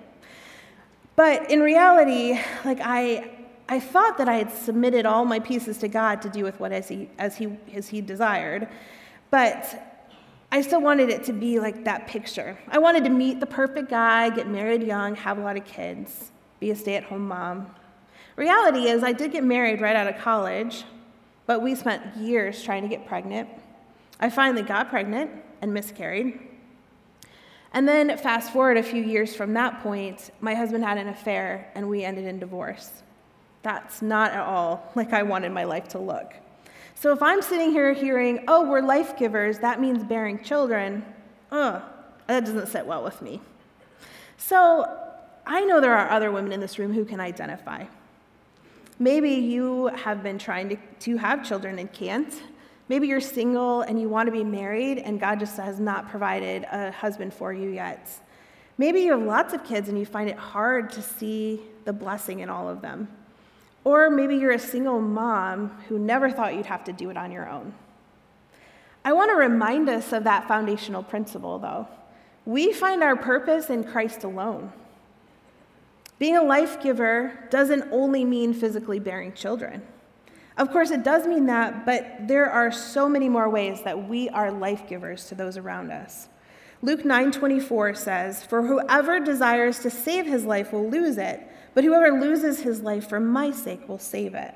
But 1.16 1.50
in 1.50 1.60
reality, 1.60 2.38
like 2.64 2.78
I, 2.80 3.30
I 3.68 3.80
thought 3.80 4.18
that 4.18 4.28
I 4.28 4.34
had 4.34 4.52
submitted 4.52 5.04
all 5.04 5.24
my 5.24 5.40
pieces 5.40 5.78
to 5.78 5.88
God 5.88 6.22
to 6.22 6.28
do 6.28 6.44
with 6.44 6.60
what 6.60 6.70
as 6.72 6.88
he, 6.88 7.08
as 7.18 7.36
he, 7.36 7.56
as 7.74 7.88
he 7.88 8.00
desired, 8.00 8.68
but 9.30 9.91
I 10.54 10.60
still 10.60 10.82
wanted 10.82 11.08
it 11.08 11.24
to 11.24 11.32
be 11.32 11.58
like 11.58 11.84
that 11.84 12.06
picture. 12.06 12.58
I 12.68 12.78
wanted 12.78 13.04
to 13.04 13.10
meet 13.10 13.40
the 13.40 13.46
perfect 13.46 13.88
guy, 13.88 14.28
get 14.28 14.46
married 14.46 14.82
young, 14.82 15.14
have 15.14 15.38
a 15.38 15.40
lot 15.40 15.56
of 15.56 15.64
kids, 15.64 16.30
be 16.60 16.70
a 16.70 16.76
stay 16.76 16.94
at 16.94 17.04
home 17.04 17.26
mom. 17.26 17.74
Reality 18.36 18.86
is, 18.86 19.02
I 19.02 19.12
did 19.12 19.32
get 19.32 19.44
married 19.44 19.80
right 19.80 19.96
out 19.96 20.06
of 20.06 20.18
college, 20.18 20.84
but 21.46 21.62
we 21.62 21.74
spent 21.74 22.18
years 22.18 22.62
trying 22.62 22.82
to 22.82 22.88
get 22.88 23.06
pregnant. 23.06 23.48
I 24.20 24.28
finally 24.28 24.62
got 24.62 24.90
pregnant 24.90 25.30
and 25.62 25.72
miscarried. 25.72 26.38
And 27.72 27.88
then, 27.88 28.14
fast 28.18 28.52
forward 28.52 28.76
a 28.76 28.82
few 28.82 29.02
years 29.02 29.34
from 29.34 29.54
that 29.54 29.82
point, 29.82 30.32
my 30.42 30.54
husband 30.54 30.84
had 30.84 30.98
an 30.98 31.08
affair 31.08 31.72
and 31.74 31.88
we 31.88 32.04
ended 32.04 32.26
in 32.26 32.38
divorce. 32.38 33.02
That's 33.62 34.02
not 34.02 34.32
at 34.32 34.40
all 34.40 34.92
like 34.94 35.14
I 35.14 35.22
wanted 35.22 35.52
my 35.52 35.64
life 35.64 35.88
to 35.88 35.98
look. 35.98 36.34
So 36.94 37.12
if 37.12 37.22
I'm 37.22 37.42
sitting 37.42 37.70
here 37.70 37.92
hearing, 37.92 38.44
oh, 38.48 38.68
we're 38.68 38.80
life 38.80 39.16
givers, 39.16 39.58
that 39.58 39.80
means 39.80 40.04
bearing 40.04 40.42
children, 40.42 41.04
ugh, 41.50 41.82
that 42.26 42.44
doesn't 42.44 42.68
sit 42.68 42.86
well 42.86 43.02
with 43.02 43.20
me. 43.20 43.40
So 44.36 44.86
I 45.46 45.64
know 45.64 45.80
there 45.80 45.96
are 45.96 46.10
other 46.10 46.30
women 46.30 46.52
in 46.52 46.60
this 46.60 46.78
room 46.78 46.92
who 46.92 47.04
can 47.04 47.20
identify. 47.20 47.84
Maybe 48.98 49.30
you 49.30 49.88
have 49.88 50.22
been 50.22 50.38
trying 50.38 50.68
to, 50.68 50.76
to 51.00 51.16
have 51.16 51.46
children 51.46 51.78
and 51.78 51.92
can't. 51.92 52.32
Maybe 52.88 53.08
you're 53.08 53.20
single 53.20 53.82
and 53.82 54.00
you 54.00 54.08
want 54.08 54.26
to 54.26 54.32
be 54.32 54.44
married 54.44 54.98
and 54.98 55.18
God 55.18 55.40
just 55.40 55.56
has 55.56 55.80
not 55.80 56.08
provided 56.08 56.64
a 56.70 56.92
husband 56.92 57.34
for 57.34 57.52
you 57.52 57.70
yet. 57.70 58.08
Maybe 58.78 59.00
you 59.00 59.12
have 59.12 59.22
lots 59.22 59.54
of 59.54 59.64
kids 59.64 59.88
and 59.88 59.98
you 59.98 60.06
find 60.06 60.28
it 60.28 60.36
hard 60.36 60.90
to 60.90 61.02
see 61.02 61.62
the 61.84 61.92
blessing 61.92 62.40
in 62.40 62.48
all 62.48 62.68
of 62.68 62.80
them. 62.80 63.08
Or 63.84 64.10
maybe 64.10 64.36
you're 64.36 64.52
a 64.52 64.58
single 64.58 65.00
mom 65.00 65.70
who 65.88 65.98
never 65.98 66.30
thought 66.30 66.54
you'd 66.54 66.66
have 66.66 66.84
to 66.84 66.92
do 66.92 67.10
it 67.10 67.16
on 67.16 67.32
your 67.32 67.48
own. 67.48 67.74
I 69.04 69.12
want 69.12 69.30
to 69.30 69.36
remind 69.36 69.88
us 69.88 70.12
of 70.12 70.24
that 70.24 70.46
foundational 70.46 71.02
principle, 71.02 71.58
though. 71.58 71.88
We 72.46 72.72
find 72.72 73.02
our 73.02 73.16
purpose 73.16 73.70
in 73.70 73.84
Christ 73.84 74.22
alone. 74.22 74.72
Being 76.18 76.36
a 76.36 76.42
life 76.42 76.80
giver 76.80 77.48
doesn't 77.50 77.88
only 77.90 78.24
mean 78.24 78.54
physically 78.54 79.00
bearing 79.00 79.32
children. 79.32 79.82
Of 80.56 80.70
course, 80.70 80.90
it 80.90 81.02
does 81.02 81.26
mean 81.26 81.46
that, 81.46 81.84
but 81.84 82.28
there 82.28 82.48
are 82.48 82.70
so 82.70 83.08
many 83.08 83.28
more 83.28 83.48
ways 83.48 83.82
that 83.82 84.08
we 84.08 84.28
are 84.28 84.52
life 84.52 84.88
givers 84.88 85.26
to 85.26 85.34
those 85.34 85.56
around 85.56 85.90
us. 85.90 86.28
Luke 86.82 87.04
9:24 87.04 87.94
says, 87.94 88.44
"For 88.44 88.62
whoever 88.62 89.18
desires 89.18 89.78
to 89.80 89.90
save 89.90 90.26
his 90.26 90.44
life 90.44 90.72
will 90.72 90.88
lose 90.88 91.16
it, 91.16 91.40
but 91.74 91.84
whoever 91.84 92.20
loses 92.20 92.60
his 92.60 92.80
life 92.82 93.08
for 93.08 93.20
my 93.20 93.50
sake 93.50 93.88
will 93.88 93.98
save 93.98 94.34
it. 94.34 94.54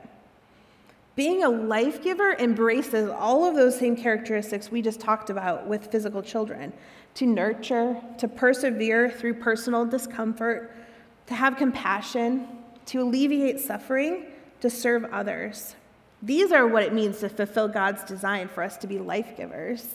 Being 1.15 1.43
a 1.43 1.49
life 1.49 2.03
giver 2.03 2.35
embraces 2.35 3.09
all 3.09 3.47
of 3.47 3.55
those 3.55 3.79
same 3.79 3.97
characteristics 3.97 4.71
we 4.71 4.83
just 4.83 5.01
talked 5.01 5.31
about 5.31 5.67
with 5.67 5.91
physical 5.91 6.23
children 6.23 6.75
to 7.15 7.27
nurture, 7.27 7.99
to 8.19 8.29
persevere 8.29 9.11
through 9.11 9.35
personal 9.35 9.87
discomfort, 9.87 10.77
to 11.27 11.35
have 11.35 11.57
compassion, 11.57 12.47
to 12.85 13.01
alleviate 13.01 13.61
suffering, 13.61 14.27
to 14.61 14.69
serve 14.69 15.05
others. 15.07 15.75
These 16.23 16.53
are 16.53 16.67
what 16.67 16.83
it 16.83 16.93
means 16.93 17.21
to 17.21 17.31
fulfill 17.31 17.69
God's 17.69 18.05
design 18.05 18.49
for 18.49 18.63
us 18.63 18.77
to 18.79 18.87
be 18.87 18.99
life 18.99 19.37
givers. 19.39 19.87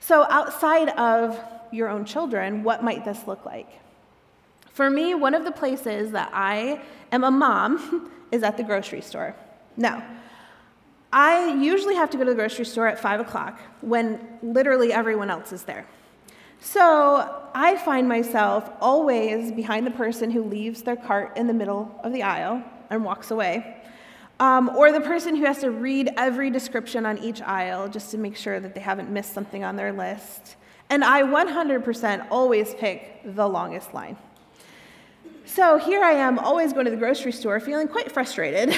So, 0.00 0.26
outside 0.30 0.90
of 0.90 1.38
your 1.70 1.88
own 1.88 2.04
children, 2.04 2.62
what 2.62 2.84
might 2.84 3.04
this 3.04 3.26
look 3.26 3.46
like? 3.46 3.68
For 4.80 4.88
me, 4.88 5.14
one 5.14 5.34
of 5.34 5.44
the 5.44 5.52
places 5.52 6.12
that 6.12 6.30
I 6.32 6.80
am 7.12 7.22
a 7.22 7.30
mom 7.30 8.10
is 8.32 8.42
at 8.42 8.56
the 8.56 8.62
grocery 8.62 9.02
store. 9.02 9.36
Now, 9.76 10.02
I 11.12 11.52
usually 11.52 11.96
have 11.96 12.08
to 12.08 12.16
go 12.16 12.24
to 12.24 12.30
the 12.30 12.34
grocery 12.34 12.64
store 12.64 12.86
at 12.86 12.98
5 12.98 13.20
o'clock 13.20 13.60
when 13.82 14.26
literally 14.42 14.90
everyone 14.90 15.28
else 15.28 15.52
is 15.52 15.64
there. 15.64 15.84
So 16.60 17.50
I 17.54 17.76
find 17.76 18.08
myself 18.08 18.70
always 18.80 19.52
behind 19.52 19.86
the 19.86 19.90
person 19.90 20.30
who 20.30 20.44
leaves 20.44 20.80
their 20.80 20.96
cart 20.96 21.36
in 21.36 21.46
the 21.46 21.52
middle 21.52 21.94
of 22.02 22.14
the 22.14 22.22
aisle 22.22 22.64
and 22.88 23.04
walks 23.04 23.30
away, 23.30 23.82
um, 24.38 24.70
or 24.70 24.92
the 24.92 25.02
person 25.02 25.36
who 25.36 25.44
has 25.44 25.58
to 25.58 25.70
read 25.70 26.08
every 26.16 26.48
description 26.48 27.04
on 27.04 27.18
each 27.18 27.42
aisle 27.42 27.86
just 27.86 28.10
to 28.12 28.16
make 28.16 28.34
sure 28.34 28.58
that 28.58 28.74
they 28.74 28.80
haven't 28.80 29.10
missed 29.10 29.34
something 29.34 29.62
on 29.62 29.76
their 29.76 29.92
list. 29.92 30.56
And 30.88 31.04
I 31.04 31.20
100% 31.20 32.28
always 32.30 32.74
pick 32.76 33.20
the 33.26 33.46
longest 33.46 33.92
line. 33.92 34.16
So 35.52 35.78
here 35.78 36.00
I 36.00 36.12
am, 36.12 36.38
always 36.38 36.72
going 36.72 36.84
to 36.84 36.92
the 36.92 36.96
grocery 36.96 37.32
store, 37.32 37.58
feeling 37.58 37.88
quite 37.88 38.12
frustrated. 38.12 38.72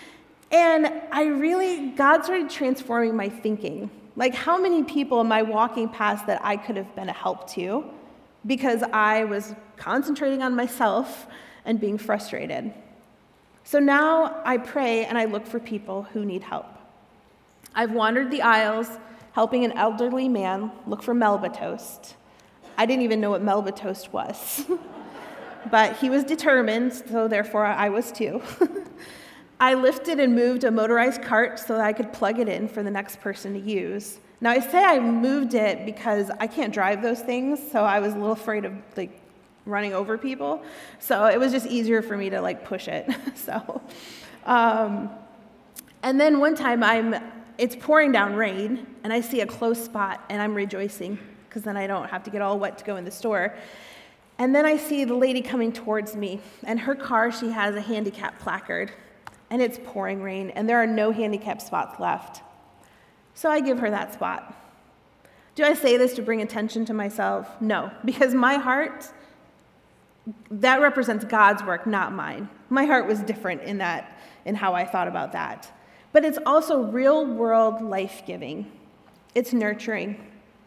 and 0.50 0.92
I 1.12 1.26
really, 1.26 1.90
God 1.90 2.24
started 2.24 2.50
transforming 2.50 3.14
my 3.14 3.28
thinking. 3.28 3.88
Like, 4.16 4.34
how 4.34 4.58
many 4.58 4.82
people 4.82 5.20
am 5.20 5.30
I 5.30 5.42
walking 5.42 5.88
past 5.88 6.26
that 6.26 6.40
I 6.44 6.56
could 6.56 6.76
have 6.76 6.92
been 6.96 7.08
a 7.08 7.12
help 7.12 7.48
to 7.50 7.84
because 8.44 8.82
I 8.82 9.24
was 9.24 9.54
concentrating 9.76 10.42
on 10.42 10.56
myself 10.56 11.28
and 11.64 11.78
being 11.78 11.98
frustrated? 11.98 12.74
So 13.62 13.78
now 13.78 14.42
I 14.44 14.56
pray 14.56 15.04
and 15.04 15.16
I 15.16 15.26
look 15.26 15.46
for 15.46 15.60
people 15.60 16.02
who 16.02 16.24
need 16.24 16.42
help. 16.42 16.66
I've 17.76 17.92
wandered 17.92 18.32
the 18.32 18.42
aisles 18.42 18.88
helping 19.34 19.64
an 19.64 19.70
elderly 19.70 20.28
man 20.28 20.72
look 20.84 21.00
for 21.00 21.14
Melba 21.14 21.50
toast. 21.50 22.16
I 22.76 22.86
didn't 22.86 23.02
even 23.02 23.20
know 23.20 23.30
what 23.30 23.42
Melba 23.42 23.70
toast 23.70 24.12
was. 24.12 24.66
but 25.70 25.96
he 25.96 26.10
was 26.10 26.24
determined, 26.24 26.92
so 26.92 27.28
therefore 27.28 27.66
I 27.66 27.88
was 27.88 28.12
too. 28.12 28.42
I 29.60 29.74
lifted 29.74 30.20
and 30.20 30.34
moved 30.34 30.64
a 30.64 30.70
motorized 30.70 31.22
cart 31.22 31.58
so 31.58 31.74
that 31.74 31.84
I 31.84 31.92
could 31.92 32.12
plug 32.12 32.38
it 32.38 32.48
in 32.48 32.68
for 32.68 32.82
the 32.82 32.90
next 32.90 33.20
person 33.20 33.54
to 33.54 33.58
use. 33.58 34.20
Now 34.40 34.50
I 34.50 34.60
say 34.60 34.84
I 34.84 35.00
moved 35.00 35.54
it 35.54 35.84
because 35.84 36.30
I 36.38 36.46
can't 36.46 36.72
drive 36.72 37.02
those 37.02 37.20
things, 37.20 37.60
so 37.72 37.84
I 37.84 37.98
was 37.98 38.14
a 38.14 38.16
little 38.16 38.32
afraid 38.32 38.64
of 38.64 38.72
like 38.96 39.20
running 39.66 39.92
over 39.92 40.16
people. 40.16 40.62
So 41.00 41.26
it 41.26 41.38
was 41.38 41.52
just 41.52 41.66
easier 41.66 42.02
for 42.02 42.16
me 42.16 42.30
to 42.30 42.40
like 42.40 42.64
push 42.64 42.86
it. 42.88 43.10
so, 43.34 43.82
um, 44.46 45.10
and 46.02 46.20
then 46.20 46.38
one 46.38 46.54
time 46.54 46.84
I'm, 46.84 47.16
it's 47.58 47.74
pouring 47.74 48.12
down 48.12 48.34
rain, 48.34 48.86
and 49.02 49.12
I 49.12 49.20
see 49.20 49.40
a 49.40 49.46
close 49.46 49.84
spot, 49.84 50.24
and 50.30 50.40
I'm 50.40 50.54
rejoicing 50.54 51.18
because 51.48 51.62
then 51.62 51.76
I 51.76 51.88
don't 51.88 52.08
have 52.08 52.22
to 52.24 52.30
get 52.30 52.42
all 52.42 52.58
wet 52.58 52.78
to 52.78 52.84
go 52.84 52.96
in 52.96 53.04
the 53.04 53.10
store. 53.10 53.56
And 54.38 54.54
then 54.54 54.64
I 54.64 54.76
see 54.76 55.04
the 55.04 55.16
lady 55.16 55.42
coming 55.42 55.72
towards 55.72 56.14
me, 56.14 56.40
and 56.64 56.78
her 56.80 56.94
car, 56.94 57.32
she 57.32 57.50
has 57.50 57.74
a 57.74 57.80
handicap 57.80 58.38
placard, 58.38 58.92
and 59.50 59.60
it's 59.60 59.80
pouring 59.84 60.22
rain, 60.22 60.50
and 60.50 60.68
there 60.68 60.80
are 60.80 60.86
no 60.86 61.10
handicap 61.10 61.60
spots 61.60 61.98
left. 61.98 62.42
So 63.34 63.50
I 63.50 63.60
give 63.60 63.80
her 63.80 63.90
that 63.90 64.14
spot. 64.14 64.54
Do 65.56 65.64
I 65.64 65.74
say 65.74 65.96
this 65.96 66.14
to 66.14 66.22
bring 66.22 66.40
attention 66.40 66.84
to 66.84 66.94
myself? 66.94 67.48
No, 67.60 67.90
because 68.04 68.32
my 68.32 68.54
heart, 68.54 69.08
that 70.52 70.80
represents 70.80 71.24
God's 71.24 71.64
work, 71.64 71.84
not 71.84 72.12
mine. 72.12 72.48
My 72.68 72.84
heart 72.84 73.08
was 73.08 73.18
different 73.20 73.62
in 73.62 73.78
that, 73.78 74.20
in 74.44 74.54
how 74.54 74.74
I 74.74 74.84
thought 74.84 75.08
about 75.08 75.32
that. 75.32 75.72
But 76.12 76.24
it's 76.24 76.38
also 76.46 76.82
real 76.82 77.26
world 77.26 77.82
life 77.82 78.22
giving, 78.24 78.70
it's 79.34 79.52
nurturing, 79.52 80.24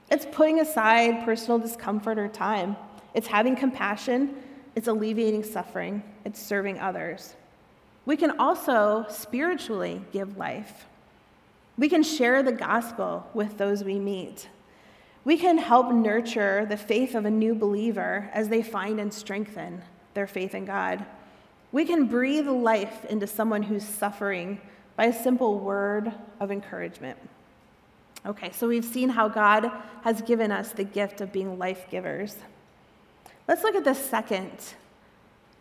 it's 0.09 0.25
putting 0.29 0.59
aside 0.59 1.23
personal 1.23 1.57
discomfort 1.57 2.19
or 2.19 2.27
time. 2.27 2.75
It's 3.13 3.27
having 3.27 3.55
compassion, 3.55 4.35
it's 4.75 4.87
alleviating 4.87 5.43
suffering, 5.43 6.03
it's 6.25 6.41
serving 6.41 6.79
others. 6.79 7.35
We 8.05 8.17
can 8.17 8.39
also 8.39 9.05
spiritually 9.09 10.01
give 10.11 10.37
life. 10.37 10.85
We 11.77 11.89
can 11.89 12.03
share 12.03 12.43
the 12.43 12.51
gospel 12.51 13.27
with 13.33 13.57
those 13.57 13.83
we 13.83 13.99
meet. 13.99 14.49
We 15.23 15.37
can 15.37 15.57
help 15.57 15.91
nurture 15.91 16.65
the 16.65 16.77
faith 16.77 17.15
of 17.15 17.25
a 17.25 17.31
new 17.31 17.53
believer 17.53 18.29
as 18.33 18.49
they 18.49 18.63
find 18.63 18.99
and 18.99 19.13
strengthen 19.13 19.81
their 20.13 20.27
faith 20.27 20.55
in 20.55 20.65
God. 20.65 21.05
We 21.71 21.85
can 21.85 22.05
breathe 22.05 22.47
life 22.47 23.05
into 23.05 23.27
someone 23.27 23.63
who's 23.63 23.85
suffering 23.85 24.59
by 24.95 25.05
a 25.05 25.23
simple 25.23 25.59
word 25.59 26.11
of 26.39 26.51
encouragement. 26.51 27.17
Okay, 28.25 28.51
so 28.51 28.67
we've 28.67 28.85
seen 28.85 29.09
how 29.09 29.27
God 29.27 29.71
has 30.03 30.21
given 30.21 30.51
us 30.51 30.71
the 30.71 30.83
gift 30.83 31.21
of 31.21 31.31
being 31.31 31.57
life 31.57 31.85
givers. 31.89 32.37
Let's 33.51 33.63
look 33.63 33.75
at 33.75 33.83
the 33.83 33.93
second 33.93 34.49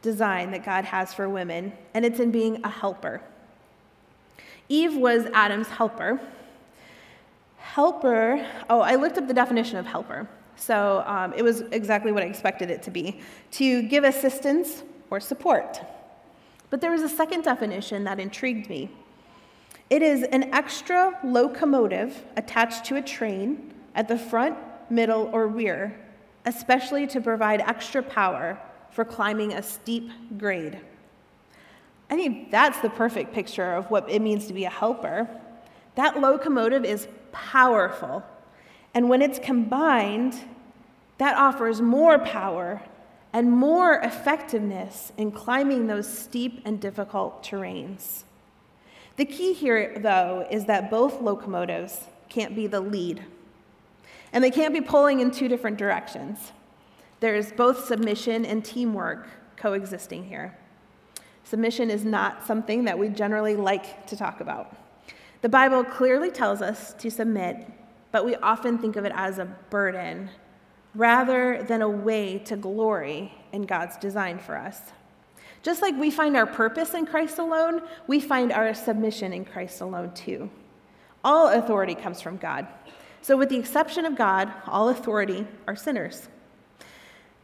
design 0.01 0.53
that 0.53 0.65
God 0.65 0.85
has 0.85 1.13
for 1.13 1.29
women, 1.29 1.73
and 1.93 2.05
it's 2.05 2.21
in 2.21 2.31
being 2.31 2.61
a 2.63 2.69
helper. 2.69 3.21
Eve 4.69 4.95
was 4.95 5.27
Adam's 5.35 5.67
helper. 5.67 6.21
Helper, 7.57 8.47
oh, 8.71 8.81
I 8.81 8.95
looked 8.95 9.19
up 9.19 9.27
the 9.27 9.35
definition 9.35 9.77
of 9.77 9.87
helper. 9.87 10.29
So 10.55 11.03
um, 11.05 11.33
it 11.33 11.43
was 11.43 11.63
exactly 11.73 12.13
what 12.13 12.23
I 12.23 12.27
expected 12.27 12.71
it 12.71 12.81
to 12.85 12.93
be 12.93 13.23
to 13.55 13.83
give 13.83 14.05
assistance 14.05 14.85
or 15.11 15.19
support. 15.19 15.81
But 16.71 16.81
there 16.81 16.93
was 16.93 17.03
a 17.03 17.09
second 17.09 17.43
definition 17.43 18.05
that 18.05 18.21
intrigued 18.21 18.69
me. 18.69 18.89
It 19.91 20.03
is 20.03 20.23
an 20.23 20.55
extra 20.55 21.19
locomotive 21.25 22.23
attached 22.37 22.85
to 22.85 22.99
a 22.99 23.03
train 23.03 23.75
at 23.97 24.07
the 24.07 24.17
front, 24.17 24.57
middle, 24.91 25.29
or 25.33 25.49
rear, 25.49 25.99
especially 26.45 27.07
to 27.09 27.21
provide 27.21 27.61
extra 27.61 28.03
power 28.03 28.59
for 28.91 29.05
climbing 29.05 29.53
a 29.53 29.63
steep 29.63 30.11
grade. 30.37 30.81
I 32.11 32.17
think 32.17 32.51
that's 32.51 32.81
the 32.81 32.91
perfect 32.91 33.33
picture 33.33 33.73
of 33.73 33.91
what 33.91 34.11
it 34.11 34.21
means 34.21 34.47
to 34.49 34.53
be 34.53 34.65
a 34.65 34.71
helper. 34.71 35.29
That 35.95 36.21
locomotive 36.21 36.85
is 36.85 37.07
powerful. 37.31 38.25
And 38.95 39.09
when 39.09 39.23
it's 39.23 39.39
combined, 39.39 40.35
that 41.19 41.37
offers 41.37 41.81
more 41.81 42.19
power 42.19 42.83
and 43.33 43.53
more 43.53 44.01
effectiveness 44.01 45.13
in 45.17 45.31
climbing 45.31 45.87
those 45.87 46.09
steep 46.09 46.63
and 46.65 46.81
difficult 46.81 47.45
terrains. 47.45 48.25
The 49.17 49.25
key 49.25 49.53
here, 49.53 49.99
though, 49.99 50.47
is 50.51 50.65
that 50.65 50.91
both 50.91 51.21
locomotives 51.21 52.07
can't 52.29 52.57
be 52.57 52.67
the 52.67 52.81
lead, 52.81 53.23
and 54.33 54.43
they 54.43 54.51
can't 54.51 54.75
be 54.75 54.81
pulling 54.81 55.21
in 55.21 55.31
two 55.31 55.49
different 55.49 55.77
directions. 55.77 56.53
There's 57.21 57.53
both 57.53 57.85
submission 57.85 58.45
and 58.47 58.65
teamwork 58.65 59.29
coexisting 59.57 60.25
here. 60.25 60.57
Submission 61.45 61.91
is 61.91 62.05
not 62.05 62.47
something 62.47 62.85
that 62.85 62.99
we 62.99 63.09
generally 63.09 63.57
like 63.57 64.07
to 64.07 64.17
talk 64.17 64.41
about. 64.41 64.77
The 65.43 65.49
Bible 65.49 65.85
clearly 65.85 66.31
tells 66.31 66.63
us 66.63 66.95
to 66.95 67.11
submit, 67.11 67.67
but 68.13 68.25
we 68.25 68.37
often 68.37 68.79
think 68.79 68.97
of 68.97 69.05
it 69.05 69.13
as 69.15 69.39
a 69.39 69.47
burden 69.71 70.31
rather 70.95 71.63
than 71.63 71.83
a 71.83 71.89
way 71.89 72.39
to 72.39 72.57
glory 72.57 73.33
in 73.53 73.63
God's 73.63 73.97
design 73.97 74.39
for 74.39 74.57
us. 74.57 74.81
Just 75.63 75.83
like 75.83 75.95
we 75.97 76.11
find 76.11 76.37
our 76.37 76.47
purpose 76.47 76.95
in 76.95 77.07
Christ 77.07 77.39
alone, 77.39 77.83
we 78.07 78.21
find 78.21 78.53
our 78.53 78.73
submission 78.73 79.33
in 79.33 79.45
Christ 79.45 79.81
alone 79.81 80.13
too. 80.15 80.51
All 81.23 81.49
authority 81.49 81.95
comes 81.95 82.21
from 82.21 82.39
God. 82.39 82.67
So, 83.23 83.37
with 83.37 83.51
the 83.51 83.59
exception 83.59 84.07
of 84.07 84.17
God, 84.17 84.53
all 84.67 84.89
authority 84.89 85.47
are 85.67 85.77
sinners. 85.77 86.29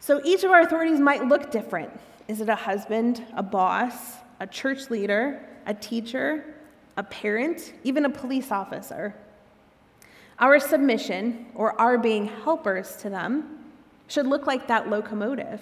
So, 0.01 0.21
each 0.25 0.43
of 0.43 0.51
our 0.51 0.61
authorities 0.63 1.01
might 1.01 1.27
look 1.27 1.51
different. 1.51 1.91
Is 2.29 2.41
it 2.41 2.49
a 2.49 2.55
husband, 2.55 3.25
a 3.37 3.43
boss, 3.43 4.15
a 4.41 4.47
church 4.47 4.91
leader, 4.91 5.41
a 5.67 5.75
teacher, 5.75 6.55
a 6.97 7.03
parent, 7.03 7.75
even 7.85 8.05
a 8.05 8.11
police 8.11 8.51
officer? 8.51 9.15
Our 10.39 10.59
submission, 10.61 11.47
or 11.55 11.79
our 11.81 11.99
being 11.99 12.27
helpers 12.27 12.97
to 12.97 13.11
them, 13.11 13.65
should 14.09 14.27
look 14.27 14.47
like 14.47 14.69
that 14.69 14.89
locomotive. 14.89 15.61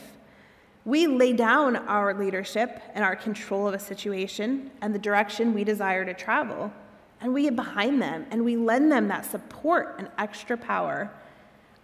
We 0.84 1.06
lay 1.06 1.32
down 1.32 1.76
our 1.76 2.12
leadership 2.14 2.82
and 2.94 3.04
our 3.04 3.16
control 3.16 3.66
of 3.66 3.74
a 3.74 3.78
situation 3.78 4.70
and 4.82 4.94
the 4.94 4.98
direction 4.98 5.54
we 5.54 5.64
desire 5.64 6.04
to 6.04 6.12
travel, 6.12 6.72
and 7.20 7.32
we 7.32 7.42
get 7.42 7.56
behind 7.56 8.00
them 8.02 8.26
and 8.30 8.44
we 8.44 8.56
lend 8.56 8.92
them 8.92 9.08
that 9.08 9.24
support 9.24 9.96
and 9.98 10.08
extra 10.18 10.56
power. 10.56 11.10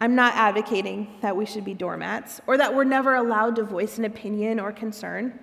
I'm 0.01 0.15
not 0.15 0.35
advocating 0.35 1.19
that 1.21 1.37
we 1.37 1.47
should 1.47 1.65
be 1.65 1.75
doormats 1.75 2.41
or 2.47 2.57
that 2.57 2.75
we're 2.75 2.85
never 2.85 3.15
allowed 3.15 3.57
to 3.57 3.65
voice 3.65 3.99
an 3.99 4.05
opinion 4.05 4.59
or 4.59 4.73
concern, 4.73 5.39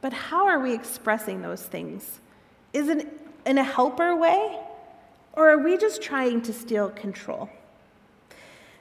but 0.00 0.12
how 0.12 0.46
are 0.46 0.60
we 0.60 0.74
expressing 0.74 1.42
those 1.42 1.62
things? 1.62 2.20
Is 2.72 2.88
it 2.88 3.08
in 3.44 3.58
a 3.58 3.64
helper 3.64 4.16
way 4.16 4.58
or 5.32 5.50
are 5.50 5.58
we 5.58 5.76
just 5.76 6.02
trying 6.02 6.42
to 6.42 6.52
steal 6.52 6.90
control? 6.90 7.50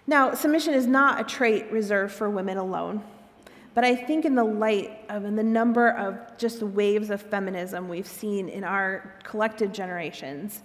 Now, 0.07 0.33
submission 0.33 0.73
is 0.73 0.87
not 0.87 1.21
a 1.21 1.23
trait 1.23 1.71
reserved 1.71 2.13
for 2.13 2.29
women 2.29 2.57
alone. 2.57 3.03
But 3.73 3.85
I 3.85 3.95
think, 3.95 4.25
in 4.25 4.35
the 4.35 4.43
light 4.43 4.99
of 5.09 5.23
and 5.23 5.37
the 5.37 5.43
number 5.43 5.89
of 5.91 6.37
just 6.37 6.61
waves 6.61 7.09
of 7.09 7.21
feminism 7.21 7.87
we've 7.87 8.07
seen 8.07 8.49
in 8.49 8.63
our 8.63 9.15
collective 9.23 9.71
generations, 9.71 10.61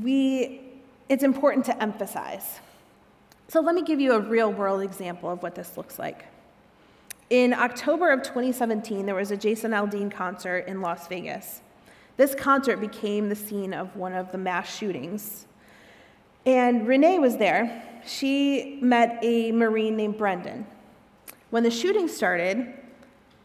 we, 0.00 0.62
it's 1.08 1.22
important 1.22 1.66
to 1.66 1.82
emphasize. 1.82 2.60
So, 3.48 3.60
let 3.60 3.74
me 3.74 3.82
give 3.82 4.00
you 4.00 4.14
a 4.14 4.20
real 4.20 4.50
world 4.50 4.82
example 4.82 5.30
of 5.30 5.42
what 5.42 5.54
this 5.54 5.76
looks 5.76 5.98
like. 5.98 6.24
In 7.28 7.52
October 7.52 8.10
of 8.10 8.22
2017, 8.22 9.04
there 9.04 9.14
was 9.14 9.30
a 9.30 9.36
Jason 9.36 9.72
Aldean 9.72 10.10
concert 10.10 10.66
in 10.68 10.80
Las 10.80 11.08
Vegas. 11.08 11.60
This 12.16 12.34
concert 12.34 12.78
became 12.78 13.28
the 13.28 13.36
scene 13.36 13.74
of 13.74 13.96
one 13.96 14.12
of 14.12 14.32
the 14.32 14.38
mass 14.38 14.74
shootings. 14.74 15.46
And 16.44 16.86
Renee 16.86 17.18
was 17.18 17.36
there. 17.36 17.82
She 18.06 18.78
met 18.82 19.18
a 19.22 19.52
Marine 19.52 19.96
named 19.96 20.18
Brendan. 20.18 20.66
When 21.52 21.64
the 21.64 21.70
shooting 21.70 22.08
started, 22.08 22.72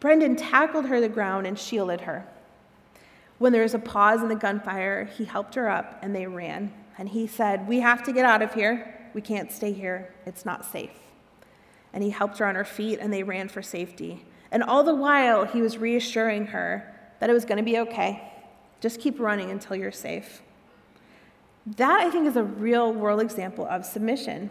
Brendan 0.00 0.34
tackled 0.34 0.86
her 0.86 0.94
to 0.94 1.00
the 1.02 1.10
ground 1.10 1.46
and 1.46 1.58
shielded 1.58 2.00
her. 2.00 2.26
When 3.36 3.52
there 3.52 3.64
was 3.64 3.74
a 3.74 3.78
pause 3.78 4.22
in 4.22 4.30
the 4.30 4.34
gunfire, 4.34 5.04
he 5.04 5.26
helped 5.26 5.56
her 5.56 5.68
up 5.68 5.98
and 6.00 6.16
they 6.16 6.26
ran. 6.26 6.72
And 6.96 7.10
he 7.10 7.26
said, 7.26 7.68
We 7.68 7.80
have 7.80 8.02
to 8.04 8.12
get 8.14 8.24
out 8.24 8.40
of 8.40 8.54
here. 8.54 9.10
We 9.12 9.20
can't 9.20 9.52
stay 9.52 9.74
here. 9.74 10.14
It's 10.24 10.46
not 10.46 10.64
safe. 10.64 10.98
And 11.92 12.02
he 12.02 12.08
helped 12.08 12.38
her 12.38 12.46
on 12.46 12.54
her 12.54 12.64
feet 12.64 12.98
and 12.98 13.12
they 13.12 13.24
ran 13.24 13.50
for 13.50 13.60
safety. 13.60 14.24
And 14.50 14.62
all 14.62 14.84
the 14.84 14.94
while, 14.94 15.44
he 15.44 15.60
was 15.60 15.76
reassuring 15.76 16.46
her 16.46 16.90
that 17.20 17.28
it 17.28 17.34
was 17.34 17.44
going 17.44 17.58
to 17.58 17.62
be 17.62 17.78
okay. 17.80 18.32
Just 18.80 19.02
keep 19.02 19.20
running 19.20 19.50
until 19.50 19.76
you're 19.76 19.92
safe. 19.92 20.40
That, 21.76 22.00
I 22.00 22.08
think, 22.08 22.26
is 22.26 22.36
a 22.36 22.42
real 22.42 22.90
world 22.90 23.20
example 23.20 23.66
of 23.66 23.84
submission. 23.84 24.48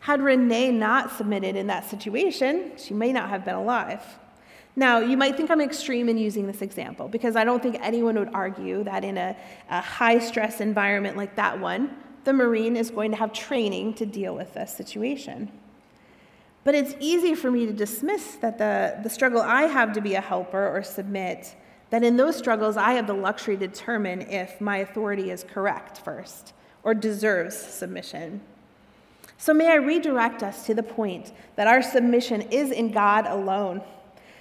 Had 0.00 0.22
Renee 0.22 0.70
not 0.70 1.16
submitted 1.16 1.56
in 1.56 1.66
that 1.66 1.88
situation, 1.88 2.72
she 2.76 2.94
may 2.94 3.12
not 3.12 3.28
have 3.28 3.44
been 3.44 3.54
alive. 3.54 4.02
Now, 4.76 4.98
you 4.98 5.16
might 5.16 5.36
think 5.36 5.50
I'm 5.50 5.62
extreme 5.62 6.08
in 6.08 6.18
using 6.18 6.46
this 6.46 6.60
example 6.60 7.08
because 7.08 7.34
I 7.34 7.44
don't 7.44 7.62
think 7.62 7.78
anyone 7.80 8.18
would 8.18 8.34
argue 8.34 8.84
that 8.84 9.04
in 9.04 9.16
a, 9.16 9.34
a 9.70 9.80
high 9.80 10.18
stress 10.18 10.60
environment 10.60 11.16
like 11.16 11.34
that 11.36 11.58
one, 11.58 11.96
the 12.24 12.32
Marine 12.32 12.76
is 12.76 12.90
going 12.90 13.10
to 13.12 13.16
have 13.16 13.32
training 13.32 13.94
to 13.94 14.04
deal 14.04 14.34
with 14.34 14.52
this 14.52 14.74
situation. 14.74 15.50
But 16.62 16.74
it's 16.74 16.94
easy 17.00 17.34
for 17.34 17.50
me 17.50 17.64
to 17.64 17.72
dismiss 17.72 18.34
that 18.36 18.58
the, 18.58 18.98
the 19.02 19.08
struggle 19.08 19.40
I 19.40 19.62
have 19.62 19.92
to 19.94 20.00
be 20.00 20.14
a 20.14 20.20
helper 20.20 20.68
or 20.68 20.82
submit 20.82 21.54
that 21.90 22.02
in 22.02 22.16
those 22.16 22.36
struggles, 22.36 22.76
I 22.76 22.92
have 22.94 23.06
the 23.06 23.14
luxury 23.14 23.56
to 23.56 23.68
determine 23.68 24.22
if 24.22 24.60
my 24.60 24.78
authority 24.78 25.30
is 25.30 25.44
correct 25.44 25.98
first 25.98 26.52
or 26.82 26.94
deserves 26.94 27.56
submission. 27.56 28.40
So, 29.38 29.52
may 29.52 29.70
I 29.70 29.74
redirect 29.74 30.42
us 30.42 30.64
to 30.66 30.74
the 30.74 30.82
point 30.82 31.32
that 31.56 31.66
our 31.66 31.82
submission 31.82 32.42
is 32.42 32.70
in 32.70 32.90
God 32.90 33.26
alone. 33.26 33.82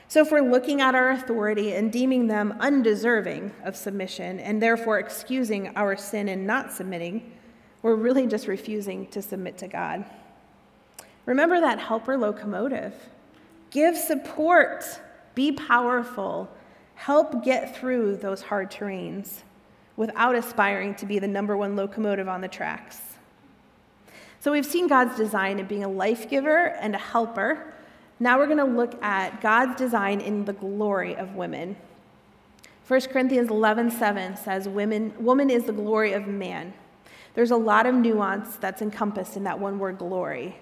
So, 0.07 0.21
if 0.21 0.31
we're 0.31 0.49
looking 0.49 0.81
at 0.81 0.95
our 0.95 1.11
authority 1.11 1.73
and 1.73 1.91
deeming 1.91 2.27
them 2.27 2.55
undeserving 2.59 3.51
of 3.63 3.75
submission 3.75 4.39
and 4.39 4.61
therefore 4.61 4.99
excusing 4.99 5.75
our 5.75 5.97
sin 5.97 6.29
and 6.29 6.47
not 6.47 6.71
submitting, 6.71 7.33
we're 7.81 7.95
really 7.95 8.25
just 8.25 8.47
refusing 8.47 9.07
to 9.07 9.21
submit 9.21 9.57
to 9.59 9.67
God. 9.67 10.05
Remember 11.25 11.59
that 11.59 11.79
helper 11.79 12.17
locomotive. 12.17 12.93
Give 13.71 13.97
support, 13.97 14.85
be 15.33 15.51
powerful, 15.51 16.49
help 16.93 17.43
get 17.43 17.75
through 17.75 18.17
those 18.17 18.41
hard 18.41 18.71
terrains 18.71 19.41
without 19.97 20.35
aspiring 20.35 20.95
to 20.95 21.05
be 21.05 21.19
the 21.19 21.27
number 21.27 21.57
one 21.57 21.75
locomotive 21.75 22.27
on 22.27 22.41
the 22.41 22.47
tracks. 22.47 23.14
So 24.45 24.51
we've 24.51 24.63
seen 24.63 24.85
God's 24.85 25.17
design 25.17 25.57
in 25.57 25.65
being 25.65 25.83
a 25.83 25.89
life 25.89 26.29
giver 26.29 26.67
and 26.67 26.93
a 26.93 26.99
helper. 26.99 27.73
Now 28.19 28.37
we're 28.37 28.45
going 28.45 28.59
to 28.59 28.63
look 28.63 29.03
at 29.03 29.41
God's 29.41 29.75
design 29.75 30.21
in 30.21 30.45
the 30.45 30.53
glory 30.53 31.15
of 31.15 31.33
women. 31.33 31.75
1 32.87 33.01
Corinthians 33.07 33.49
11 33.49 33.89
7 33.89 34.37
says, 34.37 34.69
Women, 34.69 35.13
Woman 35.17 35.49
is 35.49 35.63
the 35.63 35.71
glory 35.71 36.13
of 36.13 36.27
man. 36.27 36.75
There's 37.33 37.49
a 37.49 37.55
lot 37.55 37.87
of 37.87 37.95
nuance 37.95 38.57
that's 38.57 38.83
encompassed 38.83 39.35
in 39.35 39.45
that 39.45 39.59
one 39.59 39.79
word 39.79 39.97
glory. 39.97 40.55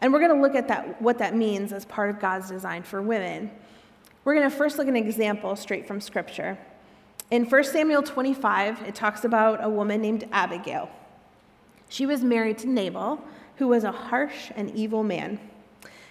And 0.00 0.14
we're 0.14 0.20
going 0.20 0.34
to 0.34 0.40
look 0.40 0.54
at 0.54 0.68
that, 0.68 1.02
what 1.02 1.18
that 1.18 1.36
means 1.36 1.74
as 1.74 1.84
part 1.84 2.08
of 2.08 2.18
God's 2.18 2.48
design 2.48 2.84
for 2.84 3.02
women. 3.02 3.50
We're 4.24 4.34
going 4.34 4.48
to 4.50 4.56
first 4.56 4.78
look 4.78 4.86
at 4.86 4.94
an 4.94 4.96
example 4.96 5.56
straight 5.56 5.86
from 5.86 6.00
Scripture. 6.00 6.56
In 7.30 7.44
1 7.44 7.64
Samuel 7.64 8.02
25, 8.02 8.80
it 8.84 8.94
talks 8.94 9.26
about 9.26 9.62
a 9.62 9.68
woman 9.68 10.00
named 10.00 10.26
Abigail. 10.32 10.88
She 11.88 12.06
was 12.06 12.22
married 12.22 12.58
to 12.58 12.68
Nabal, 12.68 13.22
who 13.56 13.68
was 13.68 13.84
a 13.84 13.92
harsh 13.92 14.50
and 14.54 14.70
evil 14.74 15.02
man. 15.02 15.38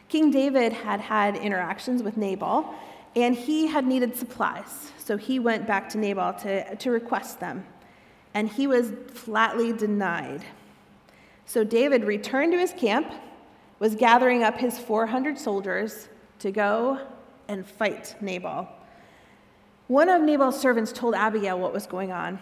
King 0.08 0.32
David 0.32 0.72
had 0.72 1.02
had 1.02 1.36
interactions 1.36 2.04
with 2.04 2.18
Nabal, 2.18 2.74
and 3.16 3.36
he 3.36 3.68
had 3.68 3.86
needed 3.86 4.16
supplies. 4.16 4.92
So 4.98 5.18
he 5.18 5.40
went 5.40 5.68
back 5.68 5.90
to 5.90 5.98
Nabal 5.98 6.34
to, 6.36 6.76
to 6.76 6.92
request 6.92 7.40
them, 7.40 7.66
and 8.34 8.50
he 8.50 8.68
was 8.68 8.94
flatly 9.14 9.74
denied. 9.74 10.44
So 11.46 11.64
David 11.64 12.04
returned 12.04 12.54
to 12.54 12.60
his 12.60 12.74
camp, 12.74 13.12
was 13.80 13.96
gathering 13.96 14.44
up 14.44 14.58
his 14.58 14.80
400 14.80 15.38
soldiers 15.38 16.10
to 16.40 16.52
go 16.52 17.00
and 17.48 17.66
fight 17.66 18.16
Nabal. 18.22 18.68
One 19.88 20.10
of 20.10 20.22
Nabal's 20.22 20.60
servants 20.60 20.92
told 20.92 21.14
Abigail 21.14 21.60
what 21.60 21.72
was 21.72 21.86
going 21.86 22.12
on. 22.12 22.40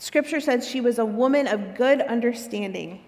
Scripture 0.00 0.40
says 0.40 0.66
she 0.66 0.80
was 0.80 0.98
a 0.98 1.04
woman 1.04 1.46
of 1.46 1.74
good 1.74 2.00
understanding. 2.00 3.02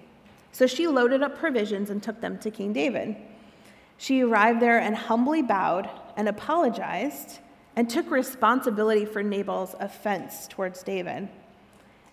So 0.53 0.67
she 0.67 0.87
loaded 0.87 1.23
up 1.23 1.39
provisions 1.39 1.89
and 1.89 2.03
took 2.03 2.21
them 2.21 2.39
to 2.41 2.51
King 2.51 2.75
David. 2.75 3.17
She 3.97 4.21
arrived 4.21 4.61
there 4.61 4.79
and 4.79 4.95
humbly 4.95 5.41
bowed 5.41 5.89
and 6.19 6.29
apologized 6.29 7.39
and 7.77 7.89
took 7.89 8.11
responsibility 8.11 9.07
for 9.07 9.23
Nabal's 9.23 9.75
offense 9.81 10.47
towards 10.47 10.83
David. 10.83 11.31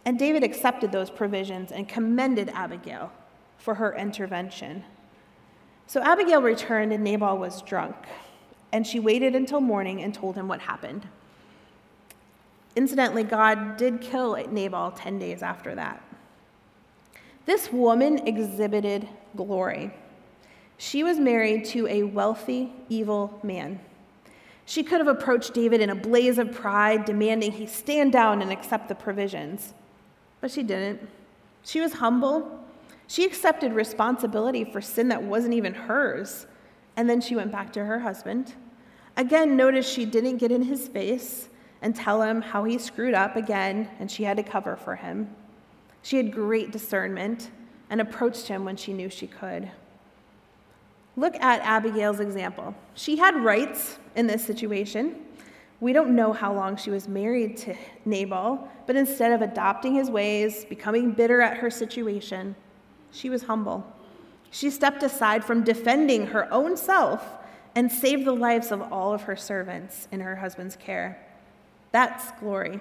And 0.05 0.17
David 0.17 0.45
accepted 0.45 0.93
those 0.93 1.09
provisions 1.09 1.73
and 1.73 1.89
commended 1.89 2.49
Abigail 2.53 3.11
for 3.57 3.75
her 3.75 3.93
intervention. 3.93 4.85
So 5.87 6.01
Abigail 6.01 6.41
returned, 6.41 6.93
and 6.93 7.03
Nabal 7.03 7.37
was 7.37 7.61
drunk, 7.63 7.97
and 8.71 8.87
she 8.87 9.01
waited 9.01 9.35
until 9.35 9.59
morning 9.59 10.01
and 10.01 10.13
told 10.13 10.37
him 10.37 10.47
what 10.47 10.61
happened. 10.61 11.05
Incidentally, 12.75 13.23
God 13.23 13.77
did 13.77 14.01
kill 14.01 14.35
Nabal 14.51 14.91
10 14.91 15.19
days 15.19 15.41
after 15.41 15.75
that. 15.75 16.03
This 17.45 17.71
woman 17.71 18.27
exhibited 18.27 19.07
glory. 19.35 19.93
She 20.77 21.03
was 21.03 21.19
married 21.19 21.65
to 21.65 21.87
a 21.87 22.03
wealthy, 22.03 22.71
evil 22.87 23.39
man. 23.43 23.79
She 24.65 24.83
could 24.83 24.99
have 24.99 25.07
approached 25.07 25.53
David 25.53 25.81
in 25.81 25.89
a 25.89 25.95
blaze 25.95 26.37
of 26.37 26.53
pride, 26.53 27.05
demanding 27.05 27.51
he 27.51 27.65
stand 27.65 28.11
down 28.11 28.41
and 28.41 28.51
accept 28.51 28.87
the 28.87 28.95
provisions. 28.95 29.73
But 30.41 30.51
she 30.51 30.63
didn't. 30.63 31.09
She 31.63 31.81
was 31.81 31.93
humble. 31.93 32.63
She 33.07 33.25
accepted 33.25 33.73
responsibility 33.73 34.63
for 34.63 34.79
sin 34.79 35.09
that 35.09 35.23
wasn't 35.23 35.55
even 35.55 35.73
hers. 35.73 36.45
And 36.95 37.09
then 37.09 37.19
she 37.19 37.35
went 37.35 37.51
back 37.51 37.73
to 37.73 37.83
her 37.83 37.99
husband. 37.99 38.53
Again, 39.17 39.57
notice 39.57 39.89
she 39.89 40.05
didn't 40.05 40.37
get 40.37 40.51
in 40.51 40.61
his 40.61 40.87
face 40.87 41.48
and 41.81 41.95
tell 41.95 42.21
him 42.21 42.41
how 42.41 42.63
he 42.63 42.77
screwed 42.77 43.13
up 43.13 43.35
again, 43.35 43.89
and 43.99 44.09
she 44.09 44.23
had 44.23 44.37
to 44.37 44.43
cover 44.43 44.75
for 44.75 44.95
him. 44.95 45.29
She 46.01 46.17
had 46.17 46.31
great 46.31 46.71
discernment 46.71 47.51
and 47.89 48.01
approached 48.01 48.47
him 48.47 48.65
when 48.65 48.75
she 48.75 48.93
knew 48.93 49.09
she 49.09 49.27
could. 49.27 49.69
Look 51.15 51.35
at 51.35 51.61
Abigail's 51.61 52.19
example. 52.19 52.75
She 52.93 53.17
had 53.17 53.35
rights 53.35 53.97
in 54.15 54.27
this 54.27 54.45
situation. 54.45 55.25
We 55.81 55.93
don't 55.93 56.15
know 56.15 56.33
how 56.33 56.53
long 56.53 56.75
she 56.75 56.91
was 56.91 57.07
married 57.07 57.57
to 57.57 57.75
Nabal, 58.05 58.69
but 58.85 58.95
instead 58.95 59.31
of 59.31 59.41
adopting 59.41 59.95
his 59.95 60.09
ways, 60.09 60.65
becoming 60.65 61.11
bitter 61.11 61.41
at 61.41 61.57
her 61.57 61.69
situation, 61.69 62.55
she 63.11 63.29
was 63.29 63.43
humble. 63.43 63.85
She 64.51 64.69
stepped 64.69 65.03
aside 65.03 65.43
from 65.43 65.63
defending 65.63 66.27
her 66.27 66.51
own 66.53 66.75
self 66.75 67.37
and 67.75 67.91
saved 67.91 68.25
the 68.25 68.33
lives 68.33 68.71
of 68.71 68.81
all 68.91 69.13
of 69.13 69.23
her 69.23 69.35
servants 69.35 70.07
in 70.11 70.19
her 70.21 70.35
husband's 70.35 70.75
care. 70.75 71.17
That's 71.91 72.31
glory. 72.39 72.79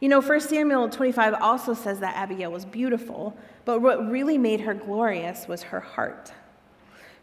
You 0.00 0.08
know, 0.08 0.20
1 0.20 0.40
Samuel 0.40 0.88
25 0.88 1.34
also 1.40 1.72
says 1.72 2.00
that 2.00 2.16
Abigail 2.16 2.52
was 2.52 2.64
beautiful, 2.64 3.36
but 3.64 3.80
what 3.80 4.10
really 4.10 4.36
made 4.36 4.60
her 4.60 4.74
glorious 4.74 5.48
was 5.48 5.62
her 5.62 5.80
heart. 5.80 6.32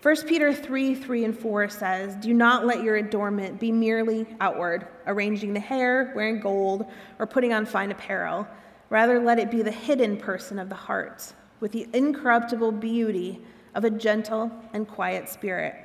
1 0.02 0.26
Peter 0.26 0.52
3 0.52 0.96
3 0.96 1.26
and 1.26 1.38
4 1.38 1.70
says, 1.70 2.16
Do 2.16 2.34
not 2.34 2.66
let 2.66 2.82
your 2.82 2.96
adornment 2.96 3.60
be 3.60 3.72
merely 3.72 4.26
outward, 4.40 4.88
arranging 5.06 5.54
the 5.54 5.60
hair, 5.60 6.12
wearing 6.16 6.40
gold, 6.40 6.88
or 7.20 7.28
putting 7.28 7.54
on 7.54 7.68
fine 7.68 7.92
apparel. 7.92 8.48
Rather, 8.90 9.20
let 9.20 9.38
it 9.38 9.52
be 9.52 9.62
the 9.62 9.72
hidden 9.72 10.18
person 10.18 10.58
of 10.58 10.70
the 10.70 10.76
heart, 10.76 11.34
with 11.60 11.72
the 11.72 11.88
incorruptible 11.94 12.72
beauty 12.72 13.40
of 13.76 13.86
a 13.86 13.92
gentle 13.92 14.52
and 14.74 14.88
quiet 14.88 15.30
spirit, 15.30 15.76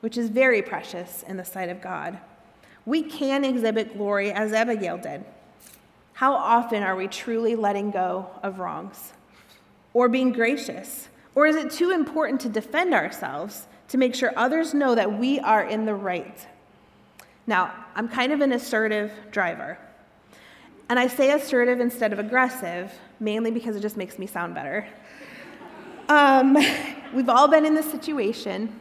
which 0.00 0.16
is 0.16 0.30
very 0.30 0.62
precious 0.62 1.22
in 1.28 1.36
the 1.36 1.44
sight 1.44 1.68
of 1.68 1.82
God. 1.82 2.18
We 2.88 3.02
can 3.02 3.44
exhibit 3.44 3.98
glory 3.98 4.32
as 4.32 4.54
Abigail 4.54 4.96
did. 4.96 5.22
How 6.14 6.32
often 6.32 6.82
are 6.82 6.96
we 6.96 7.06
truly 7.06 7.54
letting 7.54 7.90
go 7.90 8.30
of 8.42 8.60
wrongs? 8.60 9.12
Or 9.92 10.08
being 10.08 10.32
gracious? 10.32 11.10
Or 11.34 11.46
is 11.46 11.54
it 11.54 11.70
too 11.70 11.90
important 11.90 12.40
to 12.40 12.48
defend 12.48 12.94
ourselves 12.94 13.66
to 13.88 13.98
make 13.98 14.14
sure 14.14 14.32
others 14.36 14.72
know 14.72 14.94
that 14.94 15.18
we 15.18 15.38
are 15.38 15.64
in 15.64 15.84
the 15.84 15.94
right? 15.94 16.46
Now, 17.46 17.74
I'm 17.94 18.08
kind 18.08 18.32
of 18.32 18.40
an 18.40 18.52
assertive 18.52 19.12
driver. 19.30 19.76
And 20.88 20.98
I 20.98 21.08
say 21.08 21.32
assertive 21.32 21.80
instead 21.80 22.14
of 22.14 22.18
aggressive, 22.18 22.90
mainly 23.20 23.50
because 23.50 23.76
it 23.76 23.80
just 23.80 23.98
makes 23.98 24.18
me 24.18 24.26
sound 24.26 24.54
better. 24.54 24.88
Um, 26.08 26.56
we've 27.12 27.28
all 27.28 27.48
been 27.48 27.66
in 27.66 27.74
this 27.74 27.90
situation 27.90 28.80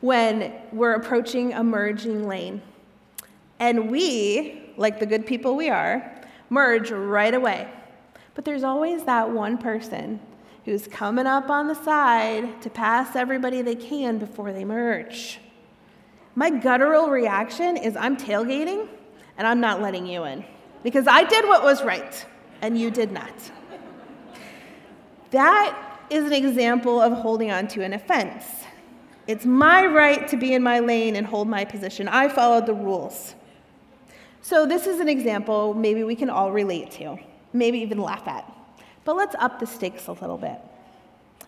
when 0.00 0.52
we're 0.72 0.94
approaching 0.94 1.52
a 1.52 1.62
merging 1.62 2.26
lane. 2.26 2.60
And 3.64 3.90
we, 3.90 4.60
like 4.76 5.00
the 5.00 5.06
good 5.06 5.24
people 5.24 5.56
we 5.56 5.70
are, 5.70 6.14
merge 6.50 6.90
right 6.90 7.32
away. 7.32 7.66
But 8.34 8.44
there's 8.44 8.62
always 8.62 9.04
that 9.04 9.30
one 9.30 9.56
person 9.56 10.20
who's 10.66 10.86
coming 10.86 11.26
up 11.26 11.48
on 11.48 11.66
the 11.66 11.74
side 11.74 12.60
to 12.60 12.68
pass 12.68 13.16
everybody 13.16 13.62
they 13.62 13.74
can 13.74 14.18
before 14.18 14.52
they 14.52 14.66
merge. 14.66 15.40
My 16.34 16.50
guttural 16.50 17.08
reaction 17.08 17.78
is 17.78 17.96
I'm 17.96 18.18
tailgating 18.18 18.86
and 19.38 19.46
I'm 19.46 19.60
not 19.60 19.80
letting 19.80 20.06
you 20.06 20.24
in 20.24 20.44
because 20.82 21.06
I 21.06 21.24
did 21.24 21.46
what 21.46 21.62
was 21.62 21.82
right 21.82 22.26
and 22.60 22.78
you 22.78 22.90
did 22.90 23.12
not. 23.12 23.32
That 25.30 26.06
is 26.10 26.26
an 26.26 26.34
example 26.34 27.00
of 27.00 27.14
holding 27.14 27.50
on 27.50 27.66
to 27.68 27.82
an 27.82 27.94
offense. 27.94 28.44
It's 29.26 29.46
my 29.46 29.86
right 29.86 30.28
to 30.28 30.36
be 30.36 30.52
in 30.52 30.62
my 30.62 30.80
lane 30.80 31.16
and 31.16 31.26
hold 31.26 31.48
my 31.48 31.64
position. 31.64 32.08
I 32.08 32.28
followed 32.28 32.66
the 32.66 32.74
rules. 32.74 33.34
So, 34.44 34.66
this 34.66 34.86
is 34.86 35.00
an 35.00 35.08
example 35.08 35.72
maybe 35.72 36.04
we 36.04 36.14
can 36.14 36.28
all 36.28 36.52
relate 36.52 36.90
to, 36.92 37.16
maybe 37.54 37.78
even 37.78 37.96
laugh 37.96 38.28
at. 38.28 38.46
But 39.06 39.16
let's 39.16 39.34
up 39.38 39.58
the 39.58 39.66
stakes 39.66 40.06
a 40.08 40.12
little 40.12 40.36
bit 40.36 40.58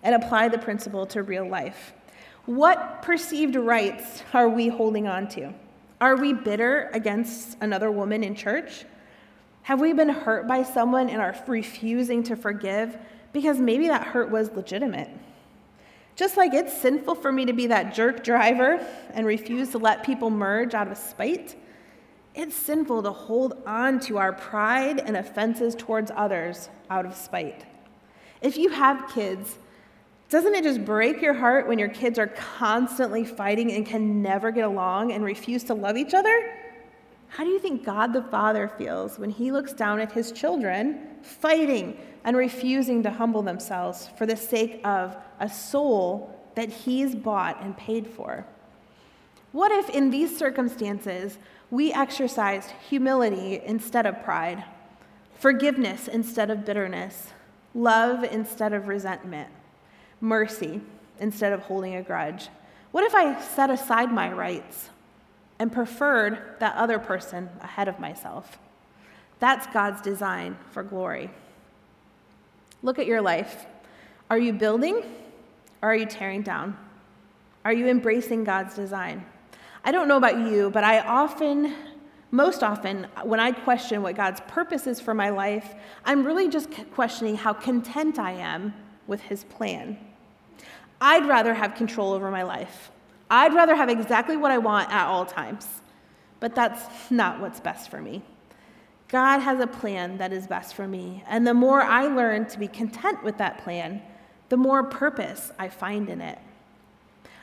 and 0.03 0.15
apply 0.15 0.49
the 0.49 0.57
principle 0.57 1.05
to 1.09 1.23
real 1.23 1.47
life. 1.47 1.93
What 2.47 3.03
perceived 3.03 3.55
rights 3.55 4.23
are 4.33 4.49
we 4.49 4.69
holding 4.69 5.07
on 5.07 5.29
to? 5.29 5.53
Are 6.01 6.17
we 6.17 6.33
bitter 6.33 6.89
against 6.95 7.59
another 7.61 7.91
woman 7.91 8.25
in 8.25 8.35
church? 8.35 8.87
Have 9.65 9.79
we 9.79 9.93
been 9.93 10.09
hurt 10.09 10.49
by 10.49 10.63
someone 10.63 11.11
and 11.11 11.21
are 11.21 11.37
refusing 11.47 12.23
to 12.23 12.35
forgive 12.35 12.97
because 13.35 13.59
maybe 13.59 13.89
that 13.89 14.05
hurt 14.07 14.31
was 14.31 14.51
legitimate? 14.53 15.11
Just 16.15 16.39
like 16.39 16.55
it's 16.55 16.73
sinful 16.73 17.17
for 17.17 17.31
me 17.31 17.45
to 17.45 17.53
be 17.53 17.67
that 17.67 17.93
jerk 17.93 18.25
driver 18.25 18.81
and 19.13 19.27
refuse 19.27 19.73
to 19.73 19.79
let 19.79 20.03
people 20.03 20.31
merge 20.31 20.73
out 20.73 20.91
of 20.91 20.97
spite, 20.97 21.57
it's 22.37 22.55
sinful 22.55 23.03
to 23.03 23.13
hold 23.13 23.63
on 23.67 23.99
to 24.01 24.19
our 24.19 24.33
pride 24.33 25.01
and 25.01 25.17
offenses 25.17 25.75
towards 25.75 26.11
others 26.15 26.69
out 26.91 27.07
of 27.07 27.15
spite. 27.15 27.65
If 28.43 28.59
you 28.59 28.69
have 28.69 29.09
kids, 29.09 29.59
doesn't 30.29 30.55
it 30.55 30.63
just 30.63 30.85
break 30.85 31.23
your 31.23 31.35
heart 31.35 31.67
when 31.67 31.79
your 31.79 31.89
kids 31.89 32.19
are 32.19 32.27
constantly 32.27 33.25
fighting 33.25 33.73
and 33.73 33.87
can 33.87 34.23
never 34.23 34.51
get 34.51 34.65
along 34.65 35.13
and 35.13 35.25
refuse 35.25 35.65
to 35.65 35.75
love 35.75 35.97
each 35.97 36.13
other? 36.13 36.53
How 37.29 37.45
do 37.45 37.51
you 37.51 37.59
think 37.59 37.85
God 37.85 38.13
the 38.13 38.23
Father 38.23 38.69
feels 38.69 39.19
when 39.19 39.31
he 39.31 39.51
looks 39.51 39.73
down 39.73 39.99
at 40.01 40.13
his 40.13 40.31
children 40.31 41.01
fighting 41.23 41.99
and 42.25 42.37
refusing 42.37 43.03
to 43.05 43.11
humble 43.11 43.43
themselves 43.43 44.11
for 44.19 44.27
the 44.27 44.37
sake 44.37 44.81
of 44.85 45.17
a 45.41 45.49
soul 45.49 46.39
that 46.55 46.69
he's 46.69 47.15
bought 47.15 47.63
and 47.63 47.77
paid 47.77 48.07
for? 48.07 48.47
What 49.53 49.73
if, 49.73 49.89
in 49.91 50.11
these 50.11 50.37
circumstances, 50.37 51.39
we 51.71 51.93
exercised 51.93 52.71
humility 52.89 53.61
instead 53.65 54.07
of 54.07 54.23
pride, 54.23 54.65
forgiveness 55.39 56.09
instead 56.09 56.51
of 56.51 56.65
bitterness, 56.65 57.33
love 57.75 58.25
instead 58.25 58.73
of 58.73 58.89
resentment, 58.89 59.51
mercy 60.21 60.81
instead 61.19 61.53
of 61.53 61.61
holding 61.61 61.97
a 61.97 62.03
grudge? 62.03 62.49
What 62.93 63.05
if 63.05 63.15
I 63.15 63.41
set 63.41 63.71
aside 63.71 64.13
my 64.13 64.33
rights 64.33 64.91
and 65.59 65.73
preferred 65.73 66.57
that 66.61 66.77
other 66.77 66.99
person 66.99 67.49
ahead 67.61 67.89
of 67.89 67.99
myself? 67.99 68.59
That's 69.39 69.67
God's 69.69 70.01
design 70.01 70.57
for 70.71 70.83
glory. 70.83 71.31
Look 72.83 72.99
at 72.99 73.07
your 73.07 73.21
life. 73.21 73.67
Are 74.31 74.39
you 74.39 74.53
building 74.53 75.03
or 75.83 75.91
are 75.91 75.97
you 75.97 76.07
tearing 76.07 76.43
down? 76.43 76.77
Are 77.65 77.73
you 77.73 77.89
embracing 77.89 78.45
God's 78.45 78.75
design? 78.75 79.25
I 79.87 79.93
don't 79.93 80.09
know 80.09 80.17
about 80.17 80.37
you, 80.51 80.69
but 80.71 80.83
I 80.83 80.99
often, 80.99 81.73
most 82.33 82.65
often, 82.65 83.07
when 83.23 83.39
I 83.39 83.53
question 83.53 84.03
what 84.03 84.17
God's 84.17 84.41
purpose 84.49 84.89
is 84.89 85.01
for 85.01 85.15
my 85.15 85.31
life, 85.31 85.77
I'm 86.05 86.27
really 86.27 86.49
just 86.49 86.69
questioning 86.93 87.37
how 87.37 87.53
content 87.53 88.19
I 88.19 88.33
am 88.33 88.75
with 89.07 89.21
His 89.21 89.45
plan. 89.45 89.97
I'd 91.01 91.29
rather 91.29 91.55
have 91.55 91.77
control 91.77 92.15
over 92.15 92.33
my 92.33 92.43
life. 92.43 92.91
I'd 93.31 93.55
rather 93.55 93.77
have 93.77 93.89
exactly 93.89 94.37
what 94.37 94.51
I 94.51 94.59
want 94.59 94.91
at 94.91 95.07
all 95.07 95.25
times. 95.25 95.69
But 96.41 96.57
that's 96.57 97.09
not 97.13 97.39
what's 97.41 97.61
best 97.61 97.89
for 97.89 98.01
me. 98.01 98.25
God 99.07 99.39
has 99.39 99.61
a 99.61 99.69
plan 99.69 100.19
that 100.19 100.33
is 100.33 100.49
best 100.49 100.75
for 100.75 100.89
me. 100.89 101.23
And 101.29 101.47
the 101.47 101.55
more 101.55 101.81
I 101.81 102.09
learn 102.09 102.47
to 102.47 102.59
be 102.59 102.67
content 102.67 103.23
with 103.23 103.39
that 103.39 103.63
plan, 103.63 104.03
the 104.49 104.57
more 104.57 104.83
purpose 104.83 105.53
I 105.61 105.69
find 105.69 106.09
in 106.09 106.21
it. 106.21 106.41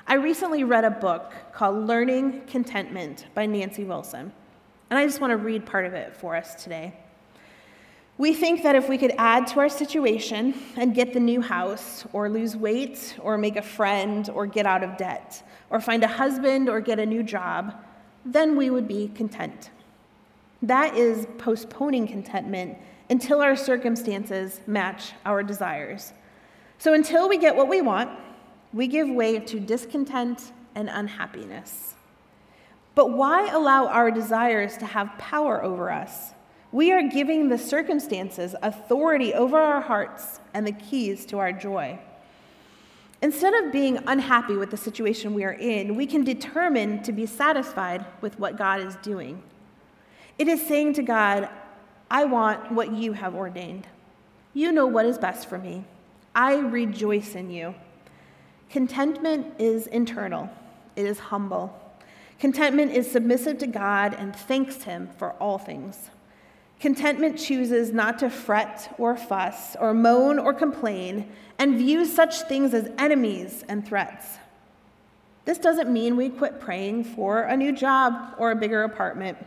I 0.05 0.15
recently 0.15 0.65
read 0.65 0.83
a 0.83 0.91
book 0.91 1.31
called 1.53 1.87
Learning 1.87 2.41
Contentment 2.45 3.25
by 3.33 3.45
Nancy 3.45 3.85
Wilson. 3.85 4.33
And 4.89 4.99
I 4.99 5.05
just 5.05 5.21
want 5.21 5.31
to 5.31 5.37
read 5.37 5.65
part 5.65 5.85
of 5.85 5.93
it 5.93 6.13
for 6.15 6.35
us 6.35 6.61
today. 6.61 6.93
We 8.17 8.33
think 8.33 8.63
that 8.63 8.75
if 8.75 8.89
we 8.89 8.97
could 8.97 9.13
add 9.17 9.47
to 9.47 9.61
our 9.61 9.69
situation 9.69 10.55
and 10.75 10.93
get 10.93 11.13
the 11.13 11.21
new 11.21 11.41
house, 11.41 12.05
or 12.11 12.29
lose 12.29 12.55
weight, 12.55 13.15
or 13.21 13.37
make 13.37 13.55
a 13.55 13.61
friend, 13.61 14.29
or 14.29 14.45
get 14.45 14.65
out 14.65 14.83
of 14.83 14.97
debt, 14.97 15.41
or 15.69 15.79
find 15.79 16.03
a 16.03 16.07
husband, 16.07 16.67
or 16.67 16.81
get 16.81 16.99
a 16.99 17.05
new 17.05 17.23
job, 17.23 17.73
then 18.25 18.57
we 18.57 18.69
would 18.69 18.87
be 18.87 19.07
content. 19.15 19.71
That 20.61 20.97
is 20.97 21.27
postponing 21.37 22.07
contentment 22.07 22.77
until 23.09 23.41
our 23.41 23.55
circumstances 23.55 24.59
match 24.67 25.13
our 25.25 25.43
desires. 25.43 26.13
So 26.77 26.93
until 26.93 27.29
we 27.29 27.37
get 27.37 27.55
what 27.55 27.69
we 27.69 27.81
want, 27.81 28.11
we 28.73 28.87
give 28.87 29.07
way 29.07 29.39
to 29.39 29.59
discontent 29.59 30.51
and 30.75 30.89
unhappiness. 30.89 31.93
But 32.95 33.11
why 33.11 33.49
allow 33.49 33.87
our 33.87 34.11
desires 34.11 34.77
to 34.77 34.85
have 34.85 35.17
power 35.17 35.63
over 35.63 35.91
us? 35.91 36.31
We 36.71 36.91
are 36.91 37.03
giving 37.03 37.49
the 37.49 37.57
circumstances 37.57 38.55
authority 38.61 39.33
over 39.33 39.57
our 39.57 39.81
hearts 39.81 40.39
and 40.53 40.65
the 40.65 40.71
keys 40.71 41.25
to 41.27 41.37
our 41.37 41.51
joy. 41.51 41.99
Instead 43.21 43.53
of 43.53 43.71
being 43.71 43.99
unhappy 44.07 44.55
with 44.55 44.69
the 44.69 44.77
situation 44.77 45.33
we 45.33 45.43
are 45.43 45.53
in, 45.53 45.95
we 45.95 46.05
can 46.05 46.23
determine 46.23 47.01
to 47.03 47.11
be 47.11 47.25
satisfied 47.25 48.05
with 48.21 48.37
what 48.39 48.57
God 48.57 48.81
is 48.81 48.95
doing. 48.97 49.41
It 50.37 50.47
is 50.47 50.65
saying 50.65 50.93
to 50.95 51.03
God, 51.03 51.47
I 52.09 52.25
want 52.25 52.71
what 52.71 52.91
you 52.91 53.13
have 53.13 53.35
ordained. 53.35 53.87
You 54.53 54.71
know 54.71 54.87
what 54.87 55.05
is 55.05 55.17
best 55.17 55.47
for 55.47 55.57
me. 55.57 55.85
I 56.35 56.55
rejoice 56.55 57.35
in 57.35 57.49
you. 57.49 57.75
Contentment 58.73 59.53
is 59.59 59.85
internal, 59.85 60.49
it 60.95 61.05
is 61.05 61.19
humble. 61.19 61.79
Contentment 62.39 62.91
is 62.91 63.11
submissive 63.11 63.59
to 63.59 63.67
God 63.67 64.15
and 64.15 64.35
thanks 64.35 64.81
Him 64.81 65.11
for 65.15 65.33
all 65.33 65.59
things. 65.59 66.09
Contentment 66.79 67.37
chooses 67.37 67.93
not 67.93 68.17
to 68.17 68.31
fret 68.31 68.95
or 68.97 69.15
fuss 69.15 69.75
or 69.79 69.93
moan 69.93 70.39
or 70.39 70.55
complain 70.55 71.31
and 71.59 71.77
views 71.77 72.11
such 72.11 72.41
things 72.41 72.73
as 72.73 72.89
enemies 72.97 73.63
and 73.69 73.87
threats. 73.87 74.39
This 75.45 75.59
doesn't 75.59 75.93
mean 75.93 76.17
we 76.17 76.29
quit 76.29 76.59
praying 76.59 77.03
for 77.03 77.43
a 77.43 77.55
new 77.55 77.73
job 77.73 78.33
or 78.39 78.49
a 78.49 78.55
bigger 78.55 78.85
apartment. 78.85 79.37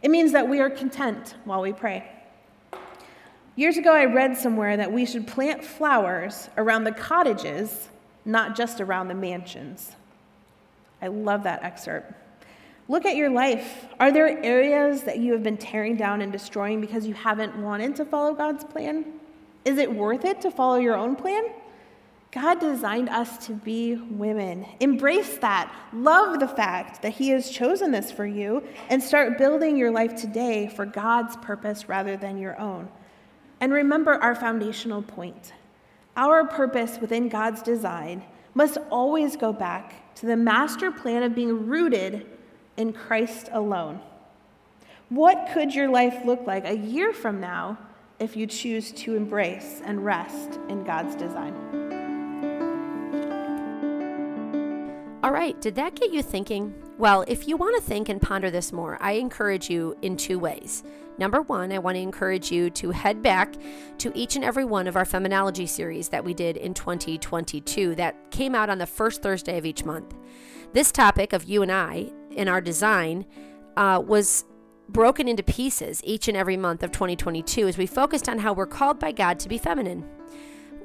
It 0.00 0.12
means 0.12 0.30
that 0.30 0.48
we 0.48 0.60
are 0.60 0.70
content 0.70 1.34
while 1.44 1.60
we 1.60 1.72
pray. 1.72 2.08
Years 3.56 3.78
ago, 3.78 3.92
I 3.92 4.04
read 4.04 4.36
somewhere 4.36 4.76
that 4.76 4.92
we 4.92 5.06
should 5.06 5.26
plant 5.26 5.64
flowers 5.64 6.48
around 6.56 6.84
the 6.84 6.92
cottages, 6.92 7.88
not 8.24 8.56
just 8.56 8.80
around 8.80 9.08
the 9.08 9.14
mansions. 9.14 9.92
I 11.02 11.08
love 11.08 11.42
that 11.44 11.62
excerpt. 11.62 12.12
Look 12.88 13.06
at 13.06 13.16
your 13.16 13.30
life. 13.30 13.86
Are 13.98 14.12
there 14.12 14.42
areas 14.44 15.02
that 15.04 15.18
you 15.18 15.32
have 15.32 15.42
been 15.42 15.56
tearing 15.56 15.96
down 15.96 16.20
and 16.20 16.30
destroying 16.30 16.80
because 16.80 17.06
you 17.06 17.14
haven't 17.14 17.56
wanted 17.56 17.96
to 17.96 18.04
follow 18.04 18.34
God's 18.34 18.64
plan? 18.64 19.06
Is 19.64 19.78
it 19.78 19.90
worth 19.92 20.24
it 20.24 20.42
to 20.42 20.50
follow 20.50 20.76
your 20.76 20.94
own 20.94 21.16
plan? 21.16 21.44
God 22.30 22.58
designed 22.58 23.08
us 23.10 23.46
to 23.46 23.52
be 23.52 23.94
women. 23.94 24.66
Embrace 24.80 25.38
that. 25.38 25.72
Love 25.92 26.40
the 26.40 26.48
fact 26.48 27.00
that 27.02 27.12
He 27.12 27.28
has 27.28 27.48
chosen 27.48 27.92
this 27.92 28.10
for 28.10 28.26
you 28.26 28.62
and 28.90 29.00
start 29.00 29.38
building 29.38 29.76
your 29.76 29.92
life 29.92 30.16
today 30.16 30.66
for 30.66 30.84
God's 30.84 31.36
purpose 31.36 31.88
rather 31.88 32.16
than 32.16 32.36
your 32.36 32.58
own. 32.60 32.88
And 33.60 33.72
remember 33.72 34.14
our 34.14 34.34
foundational 34.34 35.00
point 35.00 35.52
our 36.16 36.46
purpose 36.46 36.98
within 37.00 37.28
God's 37.28 37.62
design 37.62 38.22
must 38.54 38.78
always 38.90 39.36
go 39.36 39.52
back 39.52 40.14
to 40.16 40.26
the 40.26 40.36
master 40.36 40.90
plan 40.92 41.22
of 41.22 41.34
being 41.34 41.66
rooted 41.66 42.26
in 42.76 42.92
Christ 42.92 43.48
alone. 43.52 44.00
What 45.08 45.50
could 45.52 45.74
your 45.74 45.88
life 45.88 46.24
look 46.24 46.46
like 46.46 46.64
a 46.64 46.76
year 46.76 47.12
from 47.12 47.40
now 47.40 47.78
if 48.18 48.36
you 48.36 48.46
choose 48.46 48.92
to 48.92 49.16
embrace 49.16 49.80
and 49.84 50.04
rest 50.04 50.58
in 50.68 50.84
God's 50.84 51.14
design? 51.16 51.54
All 55.22 55.32
right, 55.32 55.60
did 55.60 55.74
that 55.76 55.94
get 55.94 56.12
you 56.12 56.22
thinking? 56.22 56.74
Well, 56.96 57.24
if 57.26 57.48
you 57.48 57.56
want 57.56 57.74
to 57.76 57.82
think 57.82 58.08
and 58.08 58.22
ponder 58.22 58.50
this 58.50 58.72
more, 58.72 58.98
I 59.00 59.12
encourage 59.12 59.68
you 59.68 59.96
in 60.02 60.16
two 60.16 60.38
ways. 60.38 60.84
Number 61.18 61.42
one, 61.42 61.72
I 61.72 61.78
want 61.78 61.96
to 61.96 62.00
encourage 62.00 62.52
you 62.52 62.70
to 62.70 62.92
head 62.92 63.20
back 63.20 63.54
to 63.98 64.12
each 64.14 64.36
and 64.36 64.44
every 64.44 64.64
one 64.64 64.86
of 64.86 64.94
our 64.94 65.04
Feminology 65.04 65.68
series 65.68 66.08
that 66.10 66.24
we 66.24 66.34
did 66.34 66.56
in 66.56 66.72
2022 66.72 67.96
that 67.96 68.30
came 68.30 68.54
out 68.54 68.70
on 68.70 68.78
the 68.78 68.86
first 68.86 69.22
Thursday 69.22 69.58
of 69.58 69.66
each 69.66 69.84
month. 69.84 70.14
This 70.72 70.92
topic 70.92 71.32
of 71.32 71.44
you 71.44 71.62
and 71.62 71.72
I 71.72 72.12
in 72.30 72.46
our 72.46 72.60
design 72.60 73.26
uh, 73.76 74.00
was 74.04 74.44
broken 74.88 75.26
into 75.26 75.42
pieces 75.42 76.00
each 76.04 76.28
and 76.28 76.36
every 76.36 76.56
month 76.56 76.84
of 76.84 76.92
2022 76.92 77.66
as 77.66 77.78
we 77.78 77.86
focused 77.86 78.28
on 78.28 78.38
how 78.38 78.52
we're 78.52 78.66
called 78.66 79.00
by 79.00 79.10
God 79.10 79.40
to 79.40 79.48
be 79.48 79.58
feminine. 79.58 80.08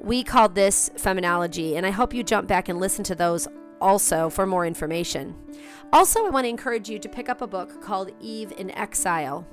We 0.00 0.24
called 0.24 0.54
this 0.54 0.90
Feminology, 0.96 1.76
and 1.76 1.84
I 1.84 1.90
hope 1.90 2.14
you 2.14 2.24
jump 2.24 2.48
back 2.48 2.68
and 2.68 2.80
listen 2.80 3.04
to 3.04 3.14
those 3.14 3.46
also 3.80 4.30
for 4.30 4.46
more 4.46 4.66
information. 4.66 5.34
Also, 5.92 6.24
I 6.26 6.30
want 6.30 6.44
to 6.44 6.48
encourage 6.48 6.88
you 6.88 6.98
to 6.98 7.08
pick 7.08 7.28
up 7.28 7.40
a 7.40 7.46
book 7.46 7.82
called 7.82 8.12
Eve 8.20 8.52
in 8.56 8.70
Exile. 8.72 9.46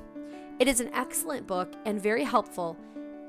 It 0.59 0.67
is 0.67 0.79
an 0.79 0.89
excellent 0.93 1.47
book 1.47 1.73
and 1.85 2.01
very 2.01 2.23
helpful 2.23 2.77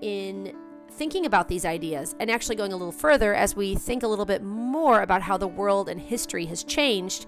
in 0.03 0.55
thinking 0.91 1.27
about 1.27 1.49
these 1.49 1.65
ideas 1.65 2.15
and 2.19 2.31
actually 2.31 2.57
going 2.57 2.73
a 2.73 2.77
little 2.77 2.93
further 2.93 3.35
as 3.35 3.55
we 3.55 3.75
think 3.75 4.03
a 4.03 4.09
little 4.09 4.25
bit 4.25 4.43
more 4.43 5.03
about 5.03 5.23
how 5.23 5.37
the 5.37 5.47
world 5.47 5.89
and 5.89 6.01
history 6.01 6.47
has 6.47 6.65
changed 6.65 7.27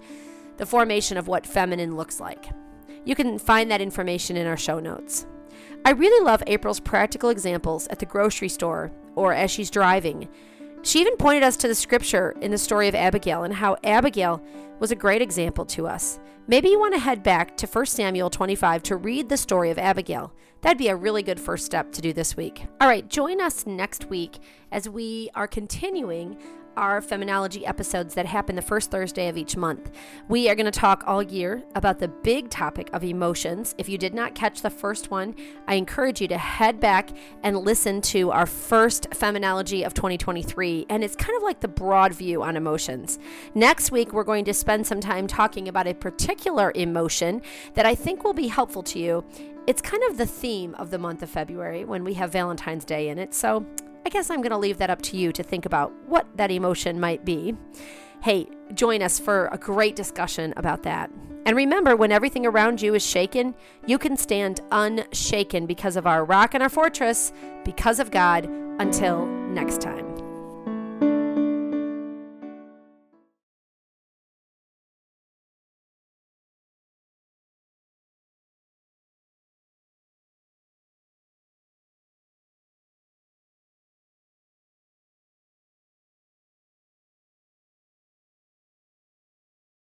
the 0.57 0.67
formation 0.67 1.17
of 1.17 1.29
what 1.29 1.47
feminine 1.47 1.97
looks 1.97 2.21
like. 2.21 2.51
You 3.05 3.15
can 3.15 3.39
find 3.39 3.71
that 3.71 3.81
information 3.81 4.37
in 4.37 4.47
our 4.47 4.57
show 4.57 4.81
notes. 4.81 5.27
I 5.85 5.93
really 5.93 6.25
love 6.25 6.43
April's 6.47 6.81
practical 6.81 7.31
examples 7.31 7.87
at 7.89 7.99
the 7.99 8.07
grocery 8.07 8.49
store 8.49 8.93
or 9.15 9.33
as 9.33 9.51
she's 9.51 9.71
driving. 9.71 10.29
She 10.83 11.01
even 11.01 11.17
pointed 11.17 11.43
us 11.43 11.57
to 11.59 11.69
the 11.69 11.75
scripture 11.75 12.35
in 12.41 12.51
the 12.51 12.59
story 12.59 12.89
of 12.89 12.95
Abigail 12.95 13.45
and 13.45 13.55
how 13.55 13.77
Abigail 13.85 14.43
was 14.79 14.91
a 14.91 14.97
great 14.97 15.21
example 15.21 15.67
to 15.67 15.87
us. 15.87 16.19
Maybe 16.47 16.71
you 16.71 16.81
want 16.81 16.95
to 16.95 17.01
head 17.01 17.23
back 17.23 17.57
to 17.59 17.67
1 17.67 17.87
Samuel 17.87 18.31
25 18.31 18.83
to 18.85 18.97
read 18.97 19.29
the 19.29 19.37
story 19.37 19.71
of 19.71 19.79
Abigail. 19.79 20.33
That'd 20.63 20.79
be 20.79 20.89
a 20.89 20.97
really 20.97 21.23
good 21.23 21.39
first 21.39 21.67
step 21.67 21.93
to 21.93 22.01
do 22.01 22.13
this 22.13 22.37
week. 22.37 22.67
All 22.81 22.89
right, 22.89 23.07
join 23.09 23.41
us 23.41 23.67
next 23.67 24.07
week 24.11 24.39
as 24.73 24.89
we 24.89 25.31
are 25.35 25.47
continuing 25.47 26.39
our 26.77 27.01
Feminology 27.01 27.67
episodes 27.67 28.15
that 28.15 28.27
happen 28.27 28.57
the 28.57 28.63
first 28.63 28.91
Thursday 28.91 29.29
of 29.29 29.37
each 29.37 29.57
month. 29.57 29.91
We 30.29 30.49
are 30.49 30.55
going 30.55 30.71
to 30.71 30.71
talk 30.71 31.05
all 31.07 31.23
year 31.23 31.63
about 31.75 31.99
the 31.99 32.09
big 32.09 32.51
topic 32.51 32.91
of 32.93 33.05
emotions. 33.05 33.75
If 33.79 33.89
you 33.89 33.99
did 33.99 34.15
not 34.15 34.35
catch 34.35 34.63
the 34.63 34.71
first 34.71 35.11
one, 35.11 35.35
I 35.67 35.75
encourage 35.75 36.21
you 36.21 36.29
to 36.29 36.39
head 36.39 36.81
back 36.81 37.11
and 37.43 37.59
listen 37.59 38.01
to 38.03 38.31
our 38.31 38.47
first 38.47 39.09
Feminology 39.11 39.85
of 39.85 39.95
2023. 39.95 40.87
And 40.89 41.05
it's 41.05 41.17
kind 41.17 41.37
of 41.37 41.43
like 41.43 41.61
the 41.61 41.69
broad 41.69 42.15
view 42.15 42.43
on 42.43 42.57
emotions. 42.57 43.19
Next 43.55 43.91
week, 43.91 44.13
we're 44.13 44.25
going 44.25 44.45
to 44.45 44.55
spend 44.55 44.87
some 44.87 45.01
time 45.01 45.27
talking 45.27 45.69
about 45.69 45.87
a 45.87 45.95
particular 45.95 46.73
emotion 46.75 47.43
that 47.75 47.87
I 47.87 47.95
think 47.95 48.25
will 48.25 48.35
be 48.35 48.49
helpful 48.49 48.83
to 48.85 48.99
you. 48.99 49.25
It's 49.67 49.83
kind 49.83 50.03
of 50.05 50.17
the 50.17 50.27
theme 50.27 50.75
of 50.77 50.91
the 50.91 50.99
month 50.99 51.23
of 51.23 51.31
February 51.31 51.85
when 51.85 52.03
we 52.03 52.15
have 52.15 52.33
Valentine's 52.33 52.85
Day 52.85 53.09
in 53.09 53.19
it. 53.19 53.35
So, 53.35 53.67
I 54.05 54.09
guess 54.09 54.31
I'm 54.31 54.41
going 54.41 54.51
to 54.51 54.59
leave 54.59 54.79
that 54.79 54.91
up 54.91 55.03
to 55.03 55.17
you 55.17 55.33
to 55.33 55.43
think 55.43 55.67
about 55.67 55.93
what 56.07 56.27
that 56.37 56.51
emotion 56.51 57.01
might 57.01 57.25
be. 57.25 57.55
Hey, 58.23 58.49
join 58.75 59.03
us 59.03 59.19
for 59.19 59.49
a 59.53 59.59
great 59.59 59.97
discussion 59.97 60.53
about 60.57 60.83
that. 60.83 61.11
And 61.47 61.57
remember, 61.57 61.97
when 61.97 62.13
everything 62.13 62.45
around 62.45 62.83
you 62.83 62.95
is 62.95 63.05
shaken, 63.05 63.55
you 63.87 63.99
can 63.99 64.17
stand 64.17 64.61
unshaken 64.71 65.67
because 65.67 65.97
of 65.97 66.07
our 66.07 66.25
rock 66.25 66.55
and 66.55 66.63
our 66.63 66.69
fortress, 66.69 67.33
because 67.65 67.99
of 67.99 68.11
God. 68.11 68.45
Until 68.79 69.27
next 69.27 69.81
time. 69.81 70.10